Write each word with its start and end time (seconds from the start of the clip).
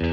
Welcome 0.00 0.12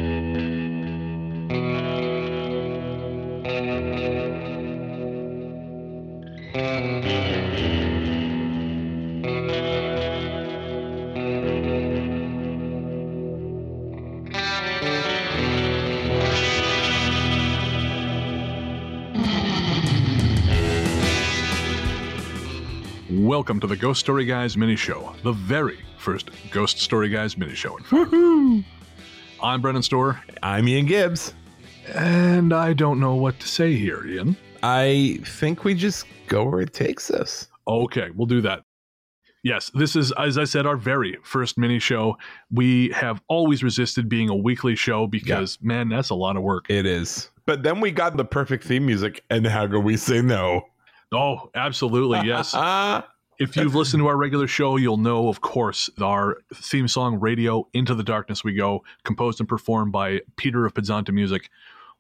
to 23.59 23.67
the 23.67 23.77
Ghost 23.80 23.99
Story 23.99 24.25
Guys 24.25 24.58
mini 24.58 24.75
show, 24.75 25.13
the 25.22 25.31
very 25.31 25.77
first 25.99 26.31
Ghost 26.49 26.80
Story 26.80 27.09
Guys 27.09 27.38
mini 27.38 27.53
show. 27.53 27.77
I'm 29.41 29.62
Brennan 29.62 29.84
Storr, 29.84 30.21
I'm 30.41 30.67
Ian 30.67 30.85
Gibbs. 30.85 31.34
and 31.94 32.53
I 32.53 32.73
don't 32.73 32.99
know 32.99 33.16
what 33.16 33.39
to 33.39 33.47
say 33.47 33.75
here, 33.75 34.05
Ian. 34.05 34.36
I 34.64 35.19
think 35.23 35.64
we 35.64 35.75
just 35.75 36.05
go 36.28 36.45
where 36.45 36.61
it 36.61 36.73
takes 36.73 37.11
us. 37.11 37.47
Okay, 37.67 38.09
we'll 38.16 38.25
do 38.25 38.41
that. 38.41 38.63
Yes, 39.44 39.69
this 39.75 39.95
is, 39.95 40.11
as 40.13 40.39
I 40.39 40.44
said, 40.45 40.66
our 40.66 40.78
very 40.78 41.17
first 41.23 41.58
mini 41.58 41.78
show. 41.78 42.17
We 42.52 42.89
have 42.89 43.22
always 43.28 43.63
resisted 43.63 44.09
being 44.09 44.30
a 44.30 44.36
weekly 44.36 44.75
show 44.75 45.06
because, 45.06 45.59
man, 45.61 45.89
that's 45.89 46.09
a 46.09 46.16
lot 46.16 46.36
of 46.36 46.41
work. 46.41 46.66
It 46.67 46.88
is. 46.88 47.30
But 47.45 47.61
then 47.61 47.80
we 47.80 47.91
got 47.91 48.17
the 48.17 48.25
perfect 48.25 48.63
theme 48.63 48.88
music, 48.88 49.23
and 49.30 49.45
how 49.45 49.67
can 49.67 49.83
we 49.83 49.97
say 49.97 50.23
no? 50.23 50.63
Oh, 51.11 51.52
absolutely, 51.53 52.28
yes. 52.28 52.56
If 53.38 53.55
you've 53.58 53.75
listened 53.75 54.02
to 54.02 54.08
our 54.08 54.16
regular 54.16 54.47
show, 54.47 54.78
you'll 54.78 54.97
know, 54.97 55.28
of 55.28 55.41
course, 55.41 55.89
our 56.02 56.38
theme 56.53 56.88
song, 56.88 57.19
Radio 57.19 57.67
Into 57.73 57.94
the 57.94 58.03
Darkness 58.03 58.44
We 58.44 58.53
Go, 58.53 58.83
composed 59.03 59.39
and 59.41 59.50
performed 59.50 59.91
by 59.91 60.22
Peter 60.38 60.66
of 60.66 60.73
Pizzanta 60.73 61.11
Music. 61.11 61.50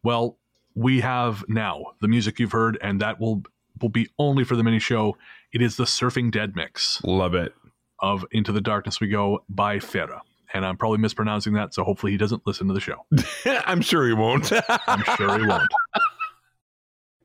Well, 0.01 0.37
we 0.75 1.01
have 1.01 1.43
now 1.49 1.93
the 2.01 2.07
music 2.07 2.39
you've 2.39 2.53
heard, 2.53 2.77
and 2.81 3.01
that 3.01 3.19
will 3.19 3.43
will 3.81 3.89
be 3.89 4.07
only 4.17 4.45
for 4.45 4.55
the 4.55 4.63
mini 4.63 4.79
show. 4.79 5.17
It 5.51 5.61
is 5.61 5.75
the 5.75 5.83
Surfing 5.83 6.31
Dead 6.31 6.55
mix 6.55 7.01
love 7.03 7.35
it. 7.35 7.53
of 7.99 8.25
Into 8.31 8.51
the 8.53 8.61
Darkness 8.61 9.01
We 9.01 9.07
Go 9.07 9.43
by 9.49 9.79
Ferre. 9.79 10.21
And 10.53 10.65
I'm 10.65 10.77
probably 10.77 10.99
mispronouncing 10.99 11.53
that, 11.53 11.73
so 11.73 11.83
hopefully 11.83 12.13
he 12.13 12.17
doesn't 12.17 12.43
listen 12.45 12.67
to 12.67 12.73
the 12.73 12.79
show. 12.79 13.05
I'm 13.65 13.81
sure 13.81 14.07
he 14.07 14.13
won't. 14.13 14.51
I'm 14.87 15.03
sure 15.17 15.37
he 15.37 15.45
won't. 15.45 15.69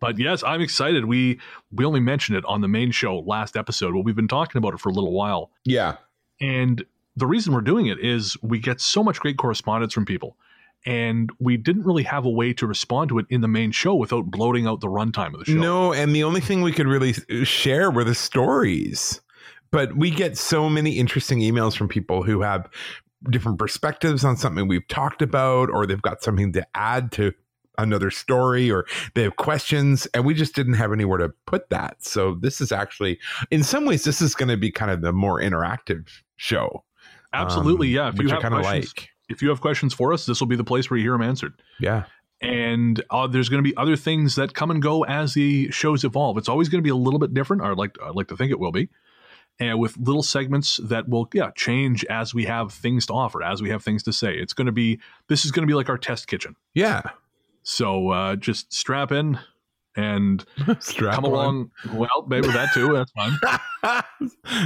But 0.00 0.18
yes, 0.18 0.42
I'm 0.42 0.60
excited. 0.60 1.04
We 1.04 1.38
we 1.70 1.84
only 1.84 2.00
mentioned 2.00 2.38
it 2.38 2.44
on 2.46 2.60
the 2.62 2.68
main 2.68 2.90
show 2.90 3.20
last 3.20 3.56
episode, 3.56 3.92
but 3.92 4.00
we've 4.00 4.16
been 4.16 4.28
talking 4.28 4.58
about 4.58 4.74
it 4.74 4.80
for 4.80 4.88
a 4.88 4.92
little 4.92 5.12
while. 5.12 5.50
yeah. 5.64 5.96
And 6.40 6.82
the 7.16 7.26
reason 7.26 7.52
we're 7.52 7.60
doing 7.60 7.86
it 7.86 7.98
is 8.00 8.36
we 8.42 8.58
get 8.58 8.80
so 8.80 9.02
much 9.02 9.20
great 9.20 9.36
correspondence 9.36 9.92
from 9.92 10.06
people. 10.06 10.36
And 10.86 11.30
we 11.38 11.58
didn't 11.58 11.82
really 11.82 12.04
have 12.04 12.24
a 12.24 12.30
way 12.30 12.54
to 12.54 12.66
respond 12.66 13.10
to 13.10 13.18
it 13.18 13.26
in 13.28 13.42
the 13.42 13.48
main 13.48 13.70
show 13.70 13.94
without 13.94 14.30
bloating 14.30 14.66
out 14.66 14.80
the 14.80 14.86
runtime 14.86 15.34
of 15.34 15.40
the 15.40 15.44
show. 15.44 15.58
No, 15.58 15.92
and 15.92 16.16
the 16.16 16.24
only 16.24 16.40
thing 16.40 16.62
we 16.62 16.72
could 16.72 16.86
really 16.86 17.14
uh, 17.30 17.44
share 17.44 17.90
were 17.90 18.04
the 18.04 18.14
stories. 18.14 19.20
But 19.70 19.94
we 19.94 20.10
get 20.10 20.38
so 20.38 20.70
many 20.70 20.92
interesting 20.92 21.40
emails 21.40 21.76
from 21.76 21.88
people 21.88 22.22
who 22.22 22.40
have 22.40 22.70
different 23.28 23.58
perspectives 23.58 24.24
on 24.24 24.38
something 24.38 24.66
we've 24.66 24.88
talked 24.88 25.20
about, 25.20 25.68
or 25.68 25.86
they've 25.86 26.00
got 26.00 26.22
something 26.22 26.52
to 26.54 26.66
add 26.74 27.12
to 27.12 27.34
another 27.82 28.10
story, 28.10 28.70
or 28.70 28.86
they 29.14 29.22
have 29.22 29.36
questions, 29.36 30.06
and 30.14 30.24
we 30.24 30.34
just 30.34 30.54
didn't 30.54 30.74
have 30.74 30.92
anywhere 30.92 31.18
to 31.18 31.32
put 31.46 31.70
that. 31.70 32.04
So 32.04 32.34
this 32.34 32.60
is 32.60 32.72
actually, 32.72 33.18
in 33.50 33.62
some 33.62 33.84
ways, 33.84 34.04
this 34.04 34.20
is 34.20 34.34
going 34.34 34.48
to 34.48 34.56
be 34.56 34.70
kind 34.70 34.90
of 34.90 35.00
the 35.02 35.12
more 35.12 35.40
interactive 35.40 36.08
show. 36.36 36.84
Absolutely, 37.32 37.88
um, 37.88 37.94
yeah. 37.94 38.08
If 38.08 38.18
you 38.18 38.24
which 38.24 38.32
I 38.32 38.34
have 38.34 38.42
kind 38.42 38.54
of 38.54 38.62
questions, 38.62 38.94
like. 38.96 39.08
if 39.28 39.42
you 39.42 39.48
have 39.50 39.60
questions 39.60 39.94
for 39.94 40.12
us, 40.12 40.26
this 40.26 40.40
will 40.40 40.48
be 40.48 40.56
the 40.56 40.64
place 40.64 40.90
where 40.90 40.98
you 40.98 41.04
hear 41.04 41.12
them 41.12 41.22
answered. 41.22 41.62
Yeah. 41.78 42.04
And 42.42 43.02
uh, 43.10 43.26
there's 43.26 43.50
going 43.50 43.62
to 43.62 43.68
be 43.68 43.76
other 43.76 43.96
things 43.96 44.34
that 44.36 44.54
come 44.54 44.70
and 44.70 44.80
go 44.80 45.04
as 45.04 45.34
the 45.34 45.70
shows 45.70 46.04
evolve. 46.04 46.38
It's 46.38 46.48
always 46.48 46.70
going 46.70 46.80
to 46.80 46.82
be 46.82 46.90
a 46.90 46.96
little 46.96 47.18
bit 47.18 47.34
different. 47.34 47.62
Or 47.62 47.72
I'd 47.72 47.76
like 47.76 47.96
I'd 48.02 48.14
like 48.14 48.28
to 48.28 48.36
think 48.36 48.50
it 48.50 48.58
will 48.58 48.72
be, 48.72 48.88
and 49.58 49.78
with 49.78 49.96
little 49.98 50.22
segments 50.22 50.80
that 50.82 51.06
will 51.06 51.28
yeah 51.34 51.50
change 51.54 52.02
as 52.06 52.32
we 52.32 52.46
have 52.46 52.72
things 52.72 53.04
to 53.06 53.12
offer, 53.12 53.42
as 53.42 53.60
we 53.60 53.68
have 53.68 53.84
things 53.84 54.02
to 54.04 54.12
say. 54.12 54.34
It's 54.34 54.54
going 54.54 54.66
to 54.66 54.72
be 54.72 55.00
this 55.28 55.44
is 55.44 55.50
going 55.50 55.64
to 55.64 55.70
be 55.70 55.74
like 55.74 55.90
our 55.90 55.98
test 55.98 56.28
kitchen. 56.28 56.56
Yeah. 56.72 57.02
So 57.70 58.10
uh, 58.10 58.34
just 58.34 58.72
strap 58.72 59.12
in 59.12 59.38
and 59.96 60.44
Strap 60.80 61.14
come 61.14 61.24
on. 61.26 61.30
along. 61.30 61.70
Well, 61.94 62.26
maybe 62.28 62.48
that 62.48 62.74
too. 62.74 62.92
That's 62.92 63.12
fine. 63.12 64.02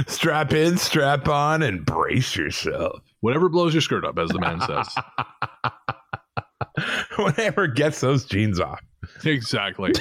strap 0.07 0.53
in, 0.53 0.77
strap 0.77 1.27
on, 1.27 1.61
and 1.61 1.85
brace 1.85 2.35
yourself. 2.35 3.03
Whatever 3.21 3.47
blows 3.47 3.75
your 3.75 3.81
skirt 3.81 4.05
up, 4.05 4.17
as 4.17 4.29
the 4.29 4.39
man 4.39 4.59
says. 4.61 4.89
Whatever 7.17 7.67
gets 7.67 8.01
those 8.01 8.25
jeans 8.25 8.59
off. 8.59 8.81
exactly. 9.23 9.91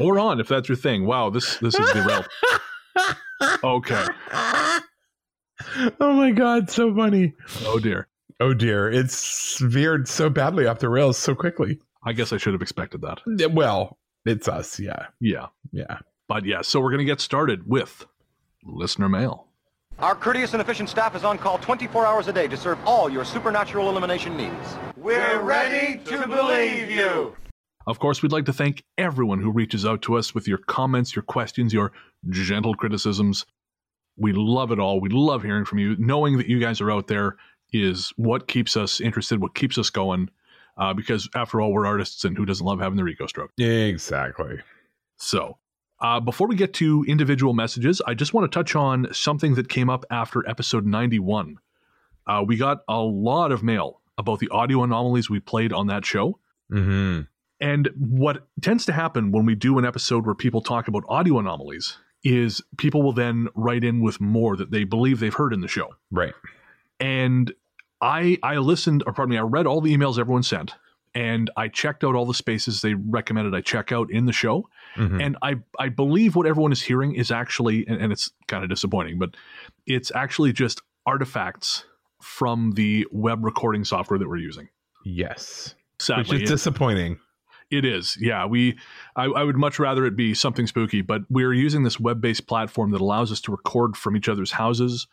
or 0.00 0.18
on 0.18 0.40
if 0.40 0.48
that's 0.48 0.68
your 0.68 0.76
thing. 0.76 1.06
Wow, 1.06 1.30
this 1.30 1.56
this 1.58 1.78
is 1.78 1.88
derailed. 1.92 2.26
Okay. 3.62 4.06
Oh 6.00 6.12
my 6.14 6.32
god, 6.32 6.68
so 6.68 6.92
funny. 6.94 7.32
Oh 7.64 7.78
dear. 7.78 8.08
Oh 8.40 8.52
dear, 8.54 8.90
it's 8.90 9.58
veered 9.60 10.08
so 10.08 10.28
badly 10.28 10.66
off 10.66 10.78
the 10.80 10.88
rails 10.88 11.16
so 11.16 11.34
quickly. 11.34 11.80
I 12.04 12.12
guess 12.12 12.32
I 12.32 12.36
should 12.36 12.52
have 12.52 12.62
expected 12.62 13.00
that. 13.02 13.20
Well, 13.52 13.98
it's 14.24 14.46
us, 14.48 14.78
yeah, 14.78 15.06
Yeah. 15.20 15.46
yeah. 15.72 15.98
But 16.28 16.44
yeah, 16.44 16.60
so 16.62 16.80
we're 16.80 16.90
going 16.90 16.98
to 16.98 17.04
get 17.04 17.20
started 17.20 17.68
with 17.68 18.04
listener 18.64 19.08
mail. 19.08 19.46
Our 20.00 20.14
courteous 20.14 20.52
and 20.52 20.60
efficient 20.60 20.90
staff 20.90 21.16
is 21.16 21.24
on 21.24 21.38
call 21.38 21.56
24 21.58 22.04
hours 22.04 22.28
a 22.28 22.32
day 22.32 22.48
to 22.48 22.56
serve 22.56 22.78
all 22.84 23.08
your 23.08 23.24
supernatural 23.24 23.88
elimination 23.88 24.36
needs. 24.36 24.76
We're 24.96 25.40
ready 25.40 25.98
to 26.04 26.26
believe 26.28 26.90
you. 26.90 27.34
Of 27.86 27.98
course, 28.00 28.22
we'd 28.22 28.32
like 28.32 28.44
to 28.46 28.52
thank 28.52 28.82
everyone 28.98 29.40
who 29.40 29.50
reaches 29.52 29.86
out 29.86 30.02
to 30.02 30.16
us 30.16 30.34
with 30.34 30.46
your 30.48 30.58
comments, 30.58 31.14
your 31.16 31.22
questions, 31.22 31.72
your 31.72 31.92
gentle 32.28 32.74
criticisms. 32.74 33.46
We 34.18 34.32
love 34.32 34.72
it 34.72 34.80
all. 34.80 35.00
We 35.00 35.08
love 35.08 35.42
hearing 35.44 35.64
from 35.64 35.78
you. 35.78 35.94
Knowing 35.98 36.36
that 36.38 36.48
you 36.48 36.58
guys 36.58 36.80
are 36.80 36.90
out 36.90 37.06
there 37.06 37.36
is 37.82 38.12
what 38.16 38.48
keeps 38.48 38.76
us 38.76 39.00
interested, 39.00 39.40
what 39.40 39.54
keeps 39.54 39.78
us 39.78 39.90
going. 39.90 40.30
Uh, 40.78 40.92
because 40.92 41.28
after 41.34 41.60
all, 41.60 41.72
we're 41.72 41.86
artists, 41.86 42.24
and 42.24 42.36
who 42.36 42.44
doesn't 42.44 42.66
love 42.66 42.80
having 42.80 42.96
their 42.96 43.08
ego 43.08 43.26
stroke? 43.26 43.50
Exactly. 43.58 44.58
So, 45.16 45.56
uh, 46.00 46.20
before 46.20 46.46
we 46.46 46.54
get 46.54 46.74
to 46.74 47.04
individual 47.08 47.54
messages, 47.54 48.02
I 48.06 48.12
just 48.12 48.34
want 48.34 48.50
to 48.50 48.54
touch 48.54 48.76
on 48.76 49.08
something 49.12 49.54
that 49.54 49.70
came 49.70 49.88
up 49.88 50.04
after 50.10 50.46
episode 50.48 50.84
91. 50.84 51.56
Uh, 52.26 52.44
we 52.46 52.56
got 52.56 52.82
a 52.88 52.98
lot 52.98 53.52
of 53.52 53.62
mail 53.62 54.02
about 54.18 54.38
the 54.38 54.48
audio 54.50 54.82
anomalies 54.82 55.30
we 55.30 55.40
played 55.40 55.72
on 55.72 55.86
that 55.86 56.04
show. 56.04 56.38
Mm-hmm. 56.70 57.22
And 57.60 57.88
what 57.98 58.46
tends 58.60 58.84
to 58.86 58.92
happen 58.92 59.32
when 59.32 59.46
we 59.46 59.54
do 59.54 59.78
an 59.78 59.86
episode 59.86 60.26
where 60.26 60.34
people 60.34 60.60
talk 60.60 60.88
about 60.88 61.04
audio 61.08 61.38
anomalies 61.38 61.96
is 62.22 62.60
people 62.76 63.02
will 63.02 63.12
then 63.12 63.48
write 63.54 63.84
in 63.84 64.00
with 64.00 64.20
more 64.20 64.56
that 64.56 64.70
they 64.70 64.84
believe 64.84 65.20
they've 65.20 65.32
heard 65.32 65.52
in 65.52 65.60
the 65.60 65.68
show. 65.68 65.94
Right. 66.10 66.34
And 67.00 67.52
I 68.00 68.38
I 68.42 68.56
listened, 68.56 69.02
or 69.06 69.12
pardon 69.12 69.30
me, 69.30 69.38
I 69.38 69.42
read 69.42 69.66
all 69.66 69.80
the 69.80 69.96
emails 69.96 70.18
everyone 70.18 70.42
sent, 70.42 70.74
and 71.14 71.50
I 71.56 71.68
checked 71.68 72.04
out 72.04 72.14
all 72.14 72.26
the 72.26 72.34
spaces 72.34 72.82
they 72.82 72.94
recommended 72.94 73.54
I 73.54 73.60
check 73.62 73.92
out 73.92 74.10
in 74.10 74.26
the 74.26 74.32
show. 74.32 74.68
Mhm. 74.96 75.22
And 75.22 75.36
I 75.42 75.56
I 75.78 75.88
believe 75.88 76.36
what 76.36 76.46
everyone 76.46 76.72
is 76.72 76.82
hearing 76.82 77.14
is 77.14 77.30
actually, 77.30 77.86
and, 77.86 78.00
and 78.00 78.12
it's 78.12 78.30
kind 78.48 78.62
of 78.64 78.70
disappointing, 78.70 79.18
but 79.18 79.36
it's 79.86 80.12
actually 80.14 80.52
just 80.52 80.82
artifacts 81.06 81.84
from 82.20 82.72
the 82.72 83.06
web 83.12 83.44
recording 83.44 83.84
software 83.84 84.18
that 84.18 84.28
we're 84.28 84.36
using. 84.38 84.68
yes. 85.04 85.74
Sadly, 85.98 86.34
Which 86.36 86.42
is 86.42 86.50
disappointing. 86.50 87.18
it 87.70 87.86
is. 87.86 88.18
Yeah, 88.20 88.44
we. 88.44 88.78
I, 89.16 89.24
I 89.24 89.42
would 89.44 89.56
much 89.56 89.78
rather 89.78 90.04
it 90.04 90.14
be 90.14 90.34
something 90.34 90.66
spooky, 90.66 91.00
but 91.00 91.22
we're 91.30 91.54
using 91.54 91.84
this 91.84 91.98
web-based 91.98 92.46
platform 92.46 92.90
that 92.90 93.00
allows 93.00 93.32
us 93.32 93.40
to 93.42 93.50
record 93.50 93.96
from 93.96 94.14
each 94.14 94.28
other's 94.28 94.52
houses, 94.52 95.06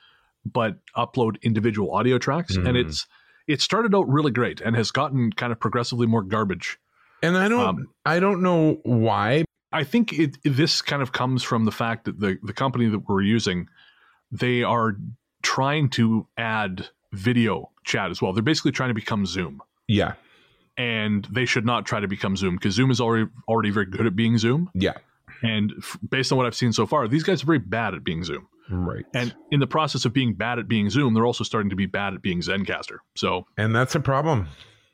but 0.46 0.78
upload 0.96 1.42
individual 1.42 1.94
audio 1.94 2.18
tracks, 2.18 2.56
and 2.56 2.68
Mhm. 2.68 2.86
it's 2.86 3.08
it 3.48 3.60
started 3.62 3.94
out 3.94 4.08
really 4.08 4.32
great 4.32 4.62
and 4.62 4.76
has 4.76 4.90
gotten 4.92 5.32
kind 5.34 5.52
of 5.52 5.60
progressively 5.60 6.08
more 6.08 6.22
garbage. 6.24 6.78
And 7.22 7.38
I 7.38 7.48
don't 7.50 7.60
Um, 7.68 7.88
I 8.06 8.20
don't 8.20 8.42
know 8.42 8.80
why. 8.84 9.44
I 9.72 9.84
think 9.84 10.14
it, 10.14 10.38
this 10.44 10.82
kind 10.82 11.02
of 11.02 11.12
comes 11.12 11.44
from 11.44 11.66
the 11.66 11.72
fact 11.72 12.06
that 12.06 12.20
the 12.20 12.38
the 12.44 12.54
company 12.54 12.88
that 12.88 13.08
we're 13.10 13.22
using, 13.22 13.68
they 14.32 14.64
are 14.64 14.96
trying 15.42 15.90
to 15.90 16.28
add 16.38 16.88
video 17.12 17.70
chat 17.84 18.12
as 18.12 18.22
well. 18.22 18.34
They're 18.34 18.42
basically 18.44 18.72
trying 18.72 18.90
to 18.90 18.94
become 18.94 19.26
Zoom, 19.26 19.62
Yeah. 19.88 20.14
and 20.78 21.28
they 21.32 21.46
should 21.46 21.66
not 21.66 21.86
try 21.86 22.00
to 22.00 22.08
become 22.08 22.36
Zoom 22.38 22.56
because 22.56 22.74
Zoom 22.76 22.92
is 22.92 23.00
already 23.02 23.30
already 23.48 23.70
very 23.72 23.86
good 23.86 24.06
at 24.06 24.16
being 24.16 24.38
Zoom. 24.38 24.70
Yeah. 24.74 24.94
And 25.42 25.74
f- 25.78 25.98
based 26.10 26.32
on 26.32 26.38
what 26.38 26.48
I've 26.48 26.56
seen 26.56 26.72
so 26.72 26.86
far, 26.86 27.08
these 27.08 27.24
guys 27.24 27.44
are 27.44 27.46
very 27.46 27.60
bad 27.60 27.94
at 27.94 28.04
being 28.04 28.24
Zoom. 28.24 28.48
Right. 28.70 29.06
And 29.14 29.36
in 29.52 29.60
the 29.60 29.68
process 29.68 30.06
of 30.06 30.14
being 30.14 30.34
bad 30.34 30.58
at 30.60 30.68
being 30.68 30.90
Zoom, 30.90 31.14
they're 31.14 31.26
also 31.26 31.44
starting 31.44 31.70
to 31.70 31.76
be 31.76 31.86
bad 31.86 32.14
at 32.14 32.22
being 32.22 32.40
Zencastr. 32.42 32.98
So, 33.16 33.46
and 33.58 33.76
that's 33.76 33.96
a 33.96 34.00
problem. 34.00 34.48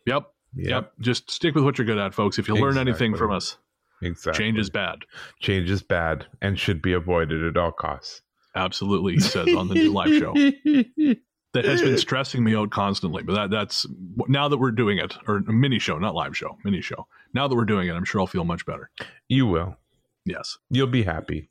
yep, 0.06 0.24
yep. 0.56 0.92
Just 1.00 1.30
stick 1.31 1.56
with 1.56 1.63
what 1.63 1.77
you're 1.77 1.86
good 1.86 1.98
at, 2.00 2.13
folks. 2.13 2.39
If 2.39 2.48
you 2.48 2.56
learn 2.56 2.77
anything 2.77 3.16
from 3.16 3.31
us, 3.31 3.57
Exactly. 4.01 4.44
change 4.44 4.57
is 4.60 4.69
bad. 4.69 5.00
Change 5.39 5.69
is 5.69 5.83
bad 5.83 6.25
and 6.42 6.57
should 6.60 6.81
be 6.81 6.94
avoided 6.94 7.44
at 7.44 7.57
all 7.57 7.71
costs. 7.71 8.21
Absolutely, 8.56 9.13
he 9.13 9.19
says 9.19 9.54
on 9.56 9.68
the 9.68 9.75
new 9.75 9.92
live 9.94 10.18
show. 10.18 10.33
That 11.54 11.66
has 11.66 11.81
been 11.81 11.98
stressing 11.98 12.44
me 12.44 12.56
out 12.56 12.69
constantly. 12.69 13.24
But 13.24 13.33
that, 13.33 13.50
that's 13.50 13.88
now 14.27 14.48
that 14.50 14.57
we're 14.60 14.69
doing 14.69 15.00
it, 15.00 15.18
or 15.27 15.38
a 15.38 15.51
mini 15.51 15.80
show, 15.80 15.98
not 15.98 16.13
live 16.13 16.38
show, 16.38 16.60
mini 16.63 16.80
show. 16.80 17.07
Now 17.33 17.48
that 17.48 17.56
we're 17.56 17.66
doing 17.66 17.88
it, 17.88 17.94
I'm 17.94 18.06
sure 18.06 18.21
I'll 18.21 18.27
feel 18.27 18.44
much 18.45 18.68
better. 18.68 18.92
You 19.27 19.48
will. 19.48 19.75
Yes. 20.25 20.60
You'll 20.69 20.86
be 20.86 21.01
happy. 21.01 21.50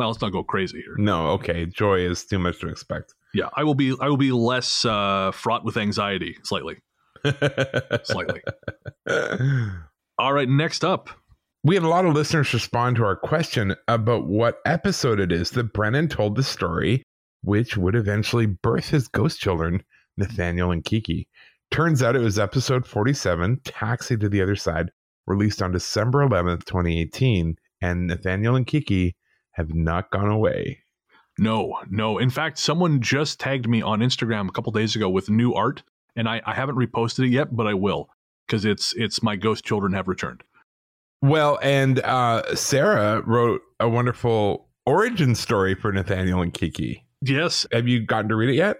Well, 0.00 0.08
let's 0.08 0.22
not 0.22 0.32
go 0.32 0.42
crazy 0.42 0.78
here. 0.80 0.94
No, 0.96 1.26
okay. 1.32 1.66
Joy 1.66 2.00
is 2.00 2.24
too 2.24 2.38
much 2.38 2.58
to 2.60 2.68
expect. 2.68 3.12
Yeah, 3.34 3.50
I 3.54 3.64
will 3.64 3.74
be. 3.74 3.94
I 4.00 4.08
will 4.08 4.16
be 4.16 4.32
less 4.32 4.86
uh, 4.86 5.30
fraught 5.30 5.62
with 5.62 5.76
anxiety, 5.76 6.38
slightly, 6.42 6.78
slightly. 8.04 8.40
All 10.18 10.32
right, 10.32 10.48
next 10.48 10.86
up, 10.86 11.10
We 11.64 11.74
had 11.74 11.84
a 11.84 11.88
lot 11.88 12.06
of 12.06 12.14
listeners 12.14 12.54
respond 12.54 12.96
to 12.96 13.04
our 13.04 13.14
question 13.14 13.76
about 13.88 14.26
what 14.26 14.60
episode 14.64 15.20
it 15.20 15.32
is 15.32 15.50
that 15.50 15.74
Brennan 15.74 16.08
told 16.08 16.34
the 16.34 16.42
story, 16.42 17.02
which 17.42 17.76
would 17.76 17.94
eventually 17.94 18.46
birth 18.46 18.88
his 18.88 19.06
ghost 19.06 19.38
children, 19.38 19.82
Nathaniel 20.16 20.70
and 20.70 20.82
Kiki. 20.82 21.28
Turns 21.70 22.02
out 22.02 22.16
it 22.16 22.20
was 22.20 22.38
episode 22.38 22.86
47, 22.86 23.60
Taxi 23.64 24.16
to 24.16 24.30
the 24.30 24.40
Other 24.40 24.56
Side, 24.56 24.90
released 25.26 25.60
on 25.60 25.72
December 25.72 26.26
11th, 26.26 26.64
2018. 26.64 27.56
And 27.82 28.06
Nathaniel 28.06 28.56
and 28.56 28.66
Kiki 28.66 29.14
have 29.52 29.74
not 29.74 30.10
gone 30.10 30.28
away. 30.28 30.80
No, 31.38 31.78
no. 31.88 32.18
In 32.18 32.30
fact, 32.30 32.58
someone 32.58 33.00
just 33.00 33.40
tagged 33.40 33.68
me 33.68 33.80
on 33.82 34.00
Instagram 34.00 34.48
a 34.48 34.52
couple 34.52 34.72
days 34.72 34.94
ago 34.94 35.08
with 35.08 35.30
new 35.30 35.54
art, 35.54 35.82
and 36.16 36.28
I, 36.28 36.42
I 36.44 36.54
haven't 36.54 36.76
reposted 36.76 37.26
it 37.26 37.30
yet, 37.30 37.56
but 37.56 37.66
I 37.66 37.74
will 37.74 38.10
because 38.46 38.64
it's 38.64 38.92
it's 38.96 39.22
my 39.22 39.36
ghost 39.36 39.64
children 39.64 39.92
have 39.92 40.08
returned. 40.08 40.42
Well, 41.22 41.58
and 41.62 42.00
uh, 42.00 42.54
Sarah 42.54 43.22
wrote 43.22 43.60
a 43.78 43.88
wonderful 43.88 44.68
origin 44.86 45.34
story 45.34 45.74
for 45.74 45.92
Nathaniel 45.92 46.42
and 46.42 46.52
Kiki. 46.52 47.04
Yes, 47.22 47.66
Have 47.72 47.86
you 47.86 48.00
gotten 48.00 48.30
to 48.30 48.36
read 48.36 48.48
it 48.50 48.54
yet? 48.54 48.78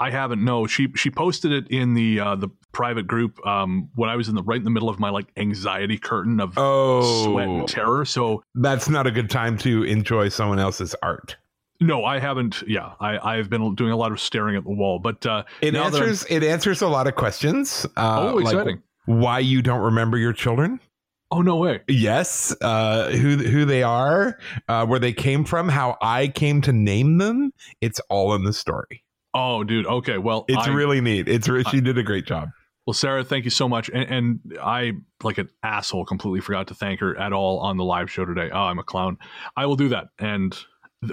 I 0.00 0.10
haven't. 0.10 0.42
No, 0.44 0.66
she 0.66 0.88
she 0.96 1.10
posted 1.10 1.52
it 1.52 1.68
in 1.68 1.94
the 1.94 2.18
uh, 2.20 2.34
the 2.36 2.48
private 2.72 3.06
group 3.06 3.44
um, 3.46 3.90
when 3.94 4.08
I 4.08 4.16
was 4.16 4.28
in 4.28 4.34
the 4.34 4.42
right 4.42 4.56
in 4.58 4.64
the 4.64 4.70
middle 4.70 4.88
of 4.88 4.98
my 4.98 5.10
like 5.10 5.26
anxiety 5.36 5.98
curtain 5.98 6.40
of 6.40 6.54
Oh, 6.56 7.24
sweat 7.24 7.48
and 7.48 7.68
terror. 7.68 8.04
So 8.04 8.42
that's 8.54 8.88
not 8.88 9.06
a 9.06 9.10
good 9.10 9.28
time 9.30 9.58
to 9.58 9.82
enjoy 9.84 10.28
someone 10.30 10.58
else's 10.58 10.94
art. 11.02 11.36
no, 11.80 12.04
I 12.04 12.18
haven't. 12.18 12.62
Yeah, 12.66 12.92
I 13.00 13.18
I've 13.36 13.50
been 13.50 13.74
doing 13.74 13.92
a 13.92 13.96
lot 13.96 14.10
of 14.12 14.20
staring 14.20 14.56
at 14.56 14.64
the 14.64 14.70
wall, 14.70 14.98
but 14.98 15.24
uh, 15.26 15.44
It 15.60 15.72
now 15.74 15.90
that 15.90 15.94
I'm- 16.00 16.08
answers 16.08 16.26
it 16.30 16.42
answers 16.42 16.80
a 16.82 16.88
lot 16.88 17.06
of 17.06 17.14
questions. 17.14 17.86
Uh, 17.96 18.30
Oh, 18.32 18.34
like 18.36 18.52
exciting. 18.54 18.82
why 19.06 19.38
you 19.40 19.60
don't 19.62 19.80
remember 19.82 20.16
your 20.18 20.32
children? 20.32 20.80
oh 21.32 21.42
no 21.42 21.56
way. 21.56 21.80
Yes, 21.88 22.56
uh, 22.60 23.10
who 23.10 23.36
who 23.36 23.64
they 23.64 23.82
are, 23.82 24.36
uh, 24.68 24.84
where 24.86 24.98
they 24.98 25.12
came 25.12 25.44
from, 25.44 25.68
how 25.68 25.96
I 26.02 26.26
came 26.28 26.60
to 26.62 26.72
name 26.72 27.18
them. 27.18 27.52
It's 27.80 28.00
all 28.08 28.34
in 28.34 28.42
the 28.44 28.52
story. 28.52 29.04
Oh, 29.32 29.62
dude. 29.64 29.86
Okay. 29.86 30.18
Well, 30.18 30.44
It's 30.48 30.66
I- 30.66 30.72
really 30.72 31.00
neat. 31.00 31.28
It's 31.28 31.48
re- 31.48 31.64
she 31.64 31.80
did 31.80 31.96
a 31.98 32.02
great 32.02 32.26
job. 32.26 32.48
Well, 32.86 32.94
Sarah, 32.94 33.22
thank 33.22 33.44
you 33.44 33.50
so 33.50 33.68
much. 33.68 33.88
And, 33.90 34.10
and 34.10 34.58
I, 34.60 34.92
like 35.22 35.38
an 35.38 35.48
asshole, 35.62 36.04
completely 36.04 36.40
forgot 36.40 36.66
to 36.68 36.74
thank 36.74 36.98
her 37.00 37.16
at 37.16 37.32
all 37.32 37.58
on 37.60 37.76
the 37.76 37.84
live 37.84 38.10
show 38.10 38.24
today. 38.24 38.50
Oh, 38.52 38.58
I'm 38.62 38.78
a 38.78 38.82
clown. 38.82 39.18
I 39.56 39.66
will 39.66 39.76
do 39.76 39.90
that. 39.90 40.08
And 40.18 40.56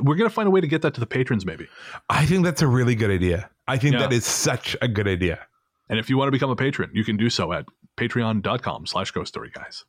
we're 0.02 0.16
going 0.16 0.30
to 0.30 0.34
find 0.34 0.48
a 0.48 0.52
way 0.52 0.62
to 0.62 0.68
get 0.68 0.82
that 0.82 0.94
to 0.96 1.00
the 1.00 1.06
patrons, 1.06 1.46
maybe. 1.46 1.68
I 2.10 2.26
think 2.26 2.44
that's 2.46 2.62
a 2.64 2.68
really 2.68 2.96
good 2.96 3.12
idea. 3.12 3.50
I 3.68 3.78
think 3.78 3.94
Yeah. 3.94 4.00
that 4.00 4.14
is 4.14 4.26
such 4.26 4.76
a 4.82 4.88
good 4.88 5.08
idea. 5.08 5.46
And 5.90 6.00
if 6.00 6.10
you 6.10 6.18
want 6.18 6.28
to 6.28 6.32
become 6.32 6.50
a 6.50 6.56
patron, 6.56 6.90
you 6.94 7.04
can 7.04 7.16
do 7.18 7.30
so 7.30 7.54
at 7.54 7.66
patreon.com 7.98 8.86
slash 8.88 9.12
ghost 9.12 9.30
story 9.30 9.52
guys. 9.54 9.86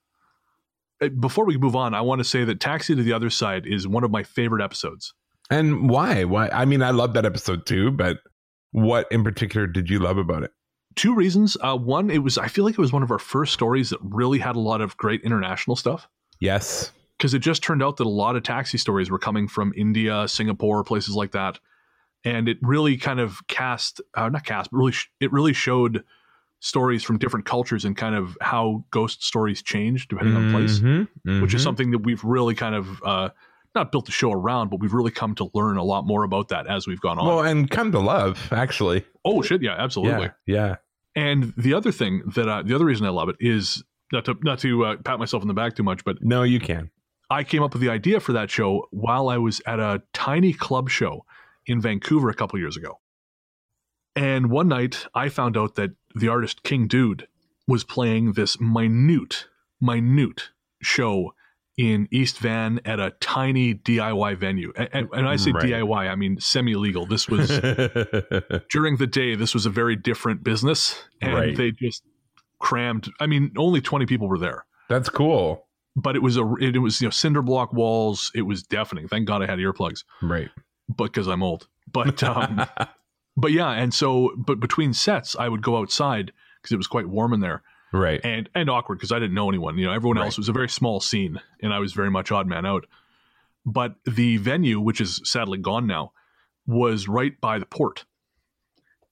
Uh, 1.01 1.09
Before 1.09 1.45
we 1.47 1.57
move 1.57 1.77
on, 1.77 1.95
I 1.95 2.01
want 2.03 2.19
to 2.19 2.25
say 2.25 2.45
that 2.45 2.61
Taxi 2.61 2.95
to 2.97 3.03
the 3.03 3.13
Other 3.13 3.31
Side 3.31 3.67
is 3.67 3.87
one 3.89 4.05
of 4.05 4.11
my 4.11 4.23
favorite 4.25 4.63
episodes. 4.63 5.15
And 5.51 5.89
why? 5.89 6.25
Why? 6.25 6.49
I 6.49 6.65
mean, 6.65 6.83
I 6.83 6.91
love 6.91 7.15
that 7.15 7.25
episode 7.25 7.65
too, 7.67 7.91
but 7.91 8.19
what 8.73 9.07
in 9.11 9.25
particular 9.25 9.67
did 9.67 9.89
you 9.89 9.99
love 9.99 10.19
about 10.19 10.43
it? 10.43 10.53
Two 10.95 11.15
reasons. 11.15 11.57
Uh, 11.61 11.77
one, 11.77 12.11
it 12.11 12.19
was, 12.19 12.37
I 12.39 12.49
feel 12.49 12.65
like 12.65 12.75
it 12.75 12.81
was 12.81 12.93
one 12.93 13.03
of 13.03 13.11
our 13.11 13.19
first 13.19 13.53
stories 13.55 13.91
that 13.91 13.99
really 14.03 14.39
had 14.41 14.57
a 14.57 14.61
lot 14.61 14.81
of 14.81 14.97
great 14.97 15.23
international 15.23 15.77
stuff. 15.77 16.09
Yes. 16.41 16.93
because 17.17 17.35
it 17.35 17.41
just 17.41 17.63
turned 17.65 17.83
out 17.83 17.97
that 17.97 18.07
a 18.07 18.09
lot 18.09 18.37
of 18.37 18.43
taxi 18.45 18.79
stories 18.79 19.11
were 19.11 19.19
coming 19.19 19.49
from 19.49 19.73
India, 19.77 20.29
Singapore, 20.29 20.85
places 20.85 21.17
like 21.17 21.33
that, 21.33 21.59
and 22.25 22.49
it 22.49 22.59
really 22.63 22.97
kind 22.97 23.19
of 23.19 23.45
cast, 23.49 24.01
uh, 24.15 24.29
not 24.29 24.45
cast, 24.45 24.71
but 24.71 24.77
really, 24.79 24.93
sh- 24.93 25.11
it 25.19 25.33
really 25.33 25.53
showed 25.53 26.05
stories 26.61 27.03
from 27.03 27.19
different 27.19 27.45
cultures 27.47 27.85
and 27.85 27.97
kind 27.97 28.15
of 28.15 28.37
how 28.41 28.85
ghost 28.91 29.23
stories 29.25 29.63
change 29.63 30.07
depending 30.09 30.37
on 30.37 30.51
place, 30.53 30.79
Mhm, 30.81 31.09
which 31.43 31.55
is 31.55 31.61
mhm. 31.61 31.65
something 31.65 31.91
that 31.93 32.01
we've 32.01 32.23
really 32.23 32.55
kind 32.55 32.75
of 32.77 33.03
uh, 33.05 33.29
not 33.79 33.93
built 33.93 34.07
the 34.07 34.13
show 34.13 34.33
around, 34.33 34.71
but 34.71 34.81
we've 34.81 34.93
really 34.93 35.11
come 35.11 35.35
to 35.37 35.51
learn 35.55 35.77
a 35.77 35.85
lot 35.85 36.07
more 36.07 36.25
about 36.25 36.49
that 36.49 36.67
as 36.67 36.87
we've 36.87 37.01
gone 37.01 37.19
on. 37.19 37.27
well, 37.27 37.41
and 37.41 37.71
come 37.71 37.93
to 37.93 37.99
love 37.99 38.49
actually. 38.53 39.05
oh 39.25 39.43
shit, 39.43 39.63
yeah, 39.63 39.75
absolutely. 39.79 40.31
Yeah, 40.47 40.55
yeah. 40.57 40.77
And 41.15 41.53
the 41.57 41.75
other 41.75 41.91
thing 41.91 42.23
that 42.35 42.49
uh, 42.49 42.63
the 42.63 42.75
other 42.75 42.85
reason 42.85 43.07
I 43.07 43.11
love 43.11 43.29
it 43.29 43.37
is 43.41 43.83
not 44.13 44.25
to 44.27 44.37
not 44.43 44.59
to 44.61 44.85
uh, 44.85 44.97
pat 44.99 45.19
myself 45.19 45.43
on 45.43 45.49
the 45.49 45.55
back 45.55 45.77
too 45.77 45.83
much, 45.83 46.05
but 46.05 46.23
No, 46.23 46.43
you 46.43 46.61
can. 46.61 46.91
I 47.31 47.45
came 47.45 47.63
up 47.63 47.75
with 47.75 47.83
the 47.83 47.91
idea 47.91 48.21
for 48.21 48.33
that 48.33 48.51
show 48.51 48.87
while 48.91 49.29
I 49.29 49.37
was 49.37 49.61
at 49.67 49.81
a 49.81 50.03
tiny 50.15 50.53
club 50.53 50.89
show 50.89 51.25
in 51.67 51.81
Vancouver 51.81 52.31
a 52.31 52.35
couple 52.35 52.59
years 52.59 52.77
ago. 52.77 53.01
And 54.17 54.51
one 54.51 54.69
night 54.69 55.07
I 55.15 55.29
found 55.29 55.57
out 55.57 55.75
that 55.75 55.91
the 56.15 56.29
artist 56.29 56.63
King 56.63 56.89
Dude 56.89 57.29
was 57.67 57.85
playing 57.85 58.33
this 58.33 58.59
minute, 58.61 59.47
minute 59.81 60.51
show 60.81 61.35
in 61.79 62.09
East 62.11 62.39
Van 62.41 62.81
at 62.85 62.99
a 63.01 63.13
tiny 63.21 63.73
DIY 63.73 64.37
venue. 64.37 64.73
And, 64.77 64.89
and, 64.93 65.09
and 65.13 65.29
I 65.29 65.37
say 65.37 65.53
Right. 65.53 65.63
DIY, 65.65 66.11
I 66.11 66.15
mean 66.17 66.39
semi 66.41 66.75
legal. 66.75 67.07
This 67.07 67.29
was 67.29 67.49
during 68.71 68.97
the 68.97 69.07
day, 69.11 69.35
this 69.37 69.55
was 69.55 69.65
a 69.65 69.71
very 69.71 69.97
different 69.97 70.43
business. 70.43 71.03
And 71.23 71.35
Right. 71.35 71.57
they 71.57 71.71
just 71.71 72.03
crammed, 72.59 73.09
I 73.21 73.27
mean, 73.27 73.53
only 73.57 73.81
20 73.81 74.07
people 74.07 74.29
were 74.29 74.39
there 74.39 74.65
That's 74.89 75.09
cool. 75.09 75.67
but 75.95 76.17
it 76.17 76.23
was 76.23 76.37
a 76.37 76.43
it, 76.61 76.75
it 76.77 76.81
was 76.81 77.01
you 77.01 77.07
know 77.07 77.11
cinder 77.11 77.43
block 77.43 77.73
walls. 77.73 78.31
It 78.35 78.43
was 78.43 78.63
deafening. 78.65 79.07
Thank 79.09 79.27
God 79.27 79.43
I 79.43 79.47
had 79.47 79.59
earplugs, 79.59 80.05
Right. 80.23 80.51
but 80.89 81.05
because 81.05 81.29
I'm 81.29 81.43
old. 81.43 81.69
But 81.91 82.23
um, 82.25 82.67
but 83.37 83.53
yeah, 83.53 83.71
and 83.71 83.95
so 83.95 84.33
but 84.37 84.59
between 84.61 84.93
sets, 84.93 85.37
I 85.39 85.49
would 85.49 85.63
go 85.63 85.77
outside 85.79 86.33
because 86.61 86.73
it 86.73 86.77
was 86.77 86.89
quite 86.89 87.07
warm 87.09 87.33
in 87.33 87.41
there 87.41 87.63
right. 87.93 88.21
and 88.25 88.49
and 88.55 88.69
awkward 88.71 88.97
because 88.99 89.13
I 89.13 89.19
didn't 89.19 89.35
know 89.35 89.49
anyone. 89.49 89.77
You 89.79 89.87
know, 89.87 89.93
everyone 89.93 90.19
else 90.19 90.35
Right. 90.35 90.39
was 90.39 90.49
a 90.49 90.53
very 90.53 90.69
small 90.69 91.01
scene, 91.01 91.41
and 91.63 91.73
I 91.73 91.79
was 91.79 91.93
very 91.93 92.11
much 92.11 92.31
odd 92.33 92.47
man 92.47 92.65
out. 92.67 92.87
But 93.67 93.97
the 94.05 94.37
venue, 94.39 94.81
which 94.81 95.01
is 95.01 95.21
sadly 95.25 95.59
gone 95.59 95.87
now, 95.87 96.13
was 96.67 97.09
right 97.09 97.39
by 97.41 97.59
the 97.59 97.67
port, 97.67 98.05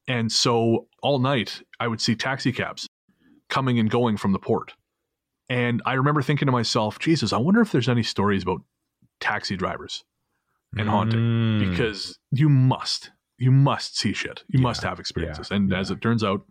and 0.09 0.31
so 0.31 0.89
all 1.03 1.19
night 1.19 1.63
I 1.81 1.89
would 1.89 2.01
see 2.01 2.15
taxi 2.15 2.53
cabs 2.53 2.89
coming 3.49 3.79
and 3.79 3.91
going 3.91 4.17
from 4.17 4.33
the 4.33 4.39
port. 4.39 4.75
And 5.49 5.81
I 5.87 5.93
remember 5.95 6.23
thinking 6.23 6.47
to 6.47 6.53
myself, 6.53 6.99
Jesus, 6.99 7.33
I 7.33 7.37
wonder 7.39 7.61
if 7.61 7.71
there's 7.71 7.89
any 7.89 8.03
stories 8.03 8.43
about 8.43 8.63
taxi 9.21 9.57
drivers 9.57 10.05
and 10.77 10.89
haunting 10.89 11.21
Mm. 11.21 11.71
because 11.71 12.19
you 12.33 12.49
must, 12.49 13.13
you 13.39 13.53
must 13.53 13.97
see 13.97 14.13
shit. 14.13 14.43
You 14.49 14.59
must 14.59 14.83
have 14.83 14.99
experiences. 14.99 15.49
yeah, 15.51 15.57
and 15.57 15.71
yeah. 15.71 15.79
as 15.79 15.91
it 15.93 16.01
turns 16.01 16.25
out, 16.25 16.45